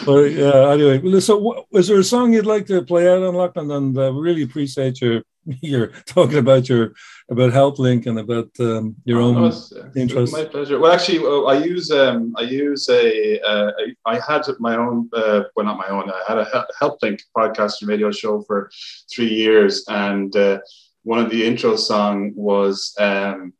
but 0.06 0.22
yeah, 0.42 0.70
anyway, 0.70 1.20
so 1.20 1.66
is 1.72 1.88
there 1.88 1.98
a 1.98 2.04
song 2.04 2.32
you'd 2.32 2.46
like 2.46 2.66
to 2.66 2.82
play 2.82 3.08
out 3.08 3.24
on 3.24 3.34
Lochlann? 3.34 3.76
And 3.76 3.98
uh, 3.98 4.12
really 4.12 4.42
appreciate 4.42 5.00
your 5.00 5.22
you're 5.60 5.88
talking 6.06 6.38
about 6.38 6.68
your 6.68 6.92
about 7.30 7.52
HelpLink 7.52 8.06
and 8.06 8.18
about 8.18 8.50
um, 8.60 8.94
your 9.04 9.20
oh, 9.20 9.24
own 9.24 9.52
interest. 9.96 10.32
My 10.32 10.44
pleasure. 10.44 10.78
Well, 10.78 10.92
actually, 10.92 11.20
I 11.48 11.64
use 11.64 11.90
um, 11.90 12.34
I 12.36 12.42
use 12.42 12.88
a, 12.88 13.40
uh, 13.40 13.72
I 14.06 14.20
had 14.20 14.42
my 14.60 14.76
own 14.76 15.08
uh, 15.12 15.42
well 15.56 15.66
not 15.66 15.78
my 15.78 15.88
own. 15.88 16.10
I 16.10 16.22
had 16.28 16.38
a 16.38 16.46
HelpLink 16.80 17.22
podcast 17.36 17.80
and 17.80 17.88
radio 17.88 18.12
show 18.12 18.42
for 18.42 18.70
three 19.12 19.32
years, 19.34 19.84
and 19.88 20.34
uh, 20.36 20.58
one 21.02 21.18
of 21.18 21.30
the 21.30 21.44
intro 21.44 21.76
song 21.76 22.32
was 22.34 22.94
um, 22.98 23.52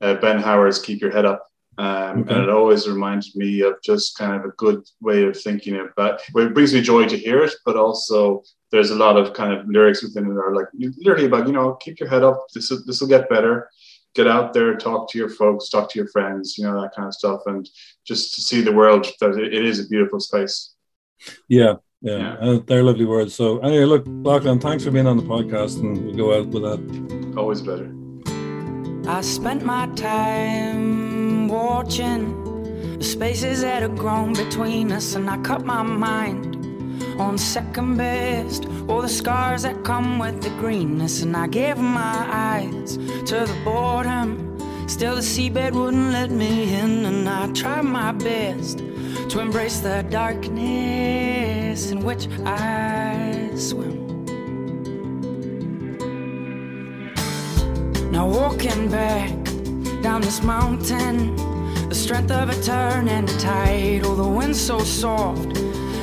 uh, 0.00 0.14
Ben 0.14 0.38
Howard's 0.38 0.78
"Keep 0.78 1.00
Your 1.00 1.10
Head 1.10 1.24
Up." 1.24 1.46
Um, 1.78 2.20
okay. 2.20 2.34
And 2.34 2.42
it 2.44 2.50
always 2.50 2.86
reminds 2.86 3.34
me 3.34 3.62
of 3.62 3.74
just 3.82 4.18
kind 4.18 4.36
of 4.36 4.44
a 4.44 4.54
good 4.56 4.82
way 5.00 5.24
of 5.24 5.40
thinking 5.40 5.80
about. 5.80 6.20
Well, 6.34 6.46
it 6.46 6.54
brings 6.54 6.74
me 6.74 6.82
joy 6.82 7.06
to 7.06 7.16
hear 7.16 7.42
it, 7.42 7.54
but 7.64 7.76
also 7.76 8.42
there's 8.70 8.90
a 8.90 8.96
lot 8.96 9.16
of 9.16 9.32
kind 9.32 9.52
of 9.52 9.66
lyrics 9.66 10.02
within 10.02 10.26
it 10.26 10.34
that 10.34 10.40
are 10.40 10.54
like 10.54 10.68
literally 10.74 11.26
about 11.26 11.46
you 11.46 11.52
know 11.52 11.74
keep 11.74 11.98
your 11.98 12.08
head 12.08 12.22
up. 12.22 12.46
This 12.54 12.68
this 12.86 13.00
will 13.00 13.08
get 13.08 13.28
better. 13.28 13.70
Get 14.14 14.26
out 14.26 14.52
there, 14.52 14.76
talk 14.76 15.10
to 15.10 15.18
your 15.18 15.30
folks, 15.30 15.70
talk 15.70 15.88
to 15.90 15.98
your 15.98 16.08
friends, 16.08 16.58
you 16.58 16.64
know 16.64 16.82
that 16.82 16.94
kind 16.94 17.08
of 17.08 17.14
stuff, 17.14 17.40
and 17.46 17.66
just 18.04 18.34
to 18.34 18.42
see 18.42 18.60
the 18.60 18.72
world 18.72 19.06
that 19.20 19.38
it 19.38 19.54
is 19.54 19.80
a 19.80 19.88
beautiful 19.88 20.20
space. 20.20 20.74
Yeah, 21.48 21.76
yeah, 22.02 22.18
yeah. 22.18 22.32
Uh, 22.34 22.60
they're 22.66 22.82
lovely 22.82 23.04
words. 23.04 23.34
So 23.34 23.58
anyway, 23.60 23.84
look, 23.84 24.04
Lochlann, 24.04 24.60
thanks 24.60 24.84
for 24.84 24.90
being 24.90 25.06
on 25.06 25.16
the 25.16 25.22
podcast, 25.22 25.78
and 25.80 26.04
we'll 26.04 26.16
go 26.16 26.38
out 26.38 26.48
with 26.48 26.62
that. 26.62 27.34
Always 27.36 27.62
better. 27.62 27.94
I 29.08 29.20
spent 29.20 29.64
my 29.64 29.86
time 29.94 31.48
watching 31.48 32.98
the 32.98 33.04
spaces 33.04 33.62
that 33.62 33.82
have 33.82 33.96
grown 33.96 34.32
between 34.32 34.90
us, 34.90 35.14
and 35.14 35.30
I 35.30 35.38
cut 35.38 35.64
my 35.64 35.82
mind 35.82 36.56
on 37.20 37.38
second 37.38 37.96
best. 37.96 38.66
All 38.88 39.00
the 39.00 39.08
scars 39.08 39.62
that 39.62 39.84
come 39.84 40.18
with 40.18 40.42
the 40.42 40.50
greenness, 40.50 41.22
and 41.22 41.36
I 41.36 41.46
gave 41.46 41.78
my 41.78 42.26
eyes 42.28 42.96
to 42.96 43.46
the 43.46 43.60
boredom. 43.64 44.58
Still, 44.88 45.14
the 45.14 45.20
seabed 45.20 45.72
wouldn't 45.72 46.12
let 46.12 46.32
me 46.32 46.74
in, 46.74 47.04
and 47.04 47.28
I 47.28 47.46
tried 47.52 47.84
my 47.84 48.10
best 48.12 48.78
to 49.30 49.40
embrace 49.40 49.78
the 49.80 50.04
darkness 50.10 51.51
in 51.72 52.04
which 52.04 52.28
I 52.44 53.50
swim. 53.56 54.26
Now, 58.12 58.28
walking 58.28 58.90
back 58.90 59.32
down 60.02 60.20
this 60.20 60.42
mountain, 60.42 61.34
the 61.88 61.94
strength 61.94 62.30
of 62.30 62.50
a 62.50 62.62
turn 62.62 63.08
and 63.08 63.26
a 63.26 63.38
tide, 63.38 64.02
oh, 64.04 64.14
the 64.14 64.28
wind 64.28 64.54
so 64.54 64.80
soft 64.80 65.56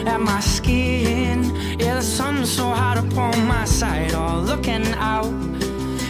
at 0.08 0.19
my 0.19 0.39
skin. 0.39 1.43
Yeah, 1.77 1.95
the 1.97 2.01
sun 2.01 2.47
so 2.47 2.67
hot 2.69 2.97
upon 2.97 3.45
my 3.45 3.65
side, 3.65 4.15
all 4.15 4.41
looking 4.41 4.88
out 4.95 5.32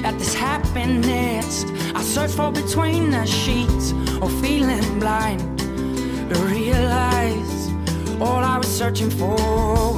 at 0.05 0.17
this 0.17 0.33
happiness. 0.33 1.65
I 1.93 2.01
search 2.01 2.31
for 2.31 2.49
between 2.49 3.11
the 3.11 3.25
sheets, 3.25 3.91
or 4.21 4.29
feeling 4.41 4.99
blind 5.01 5.59
to 5.59 6.39
realize 6.45 7.58
all 8.21 8.43
I 8.43 8.57
was 8.57 8.67
searching 8.67 9.09
for 9.09 9.35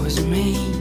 was 0.02 0.24
me. 0.24 0.81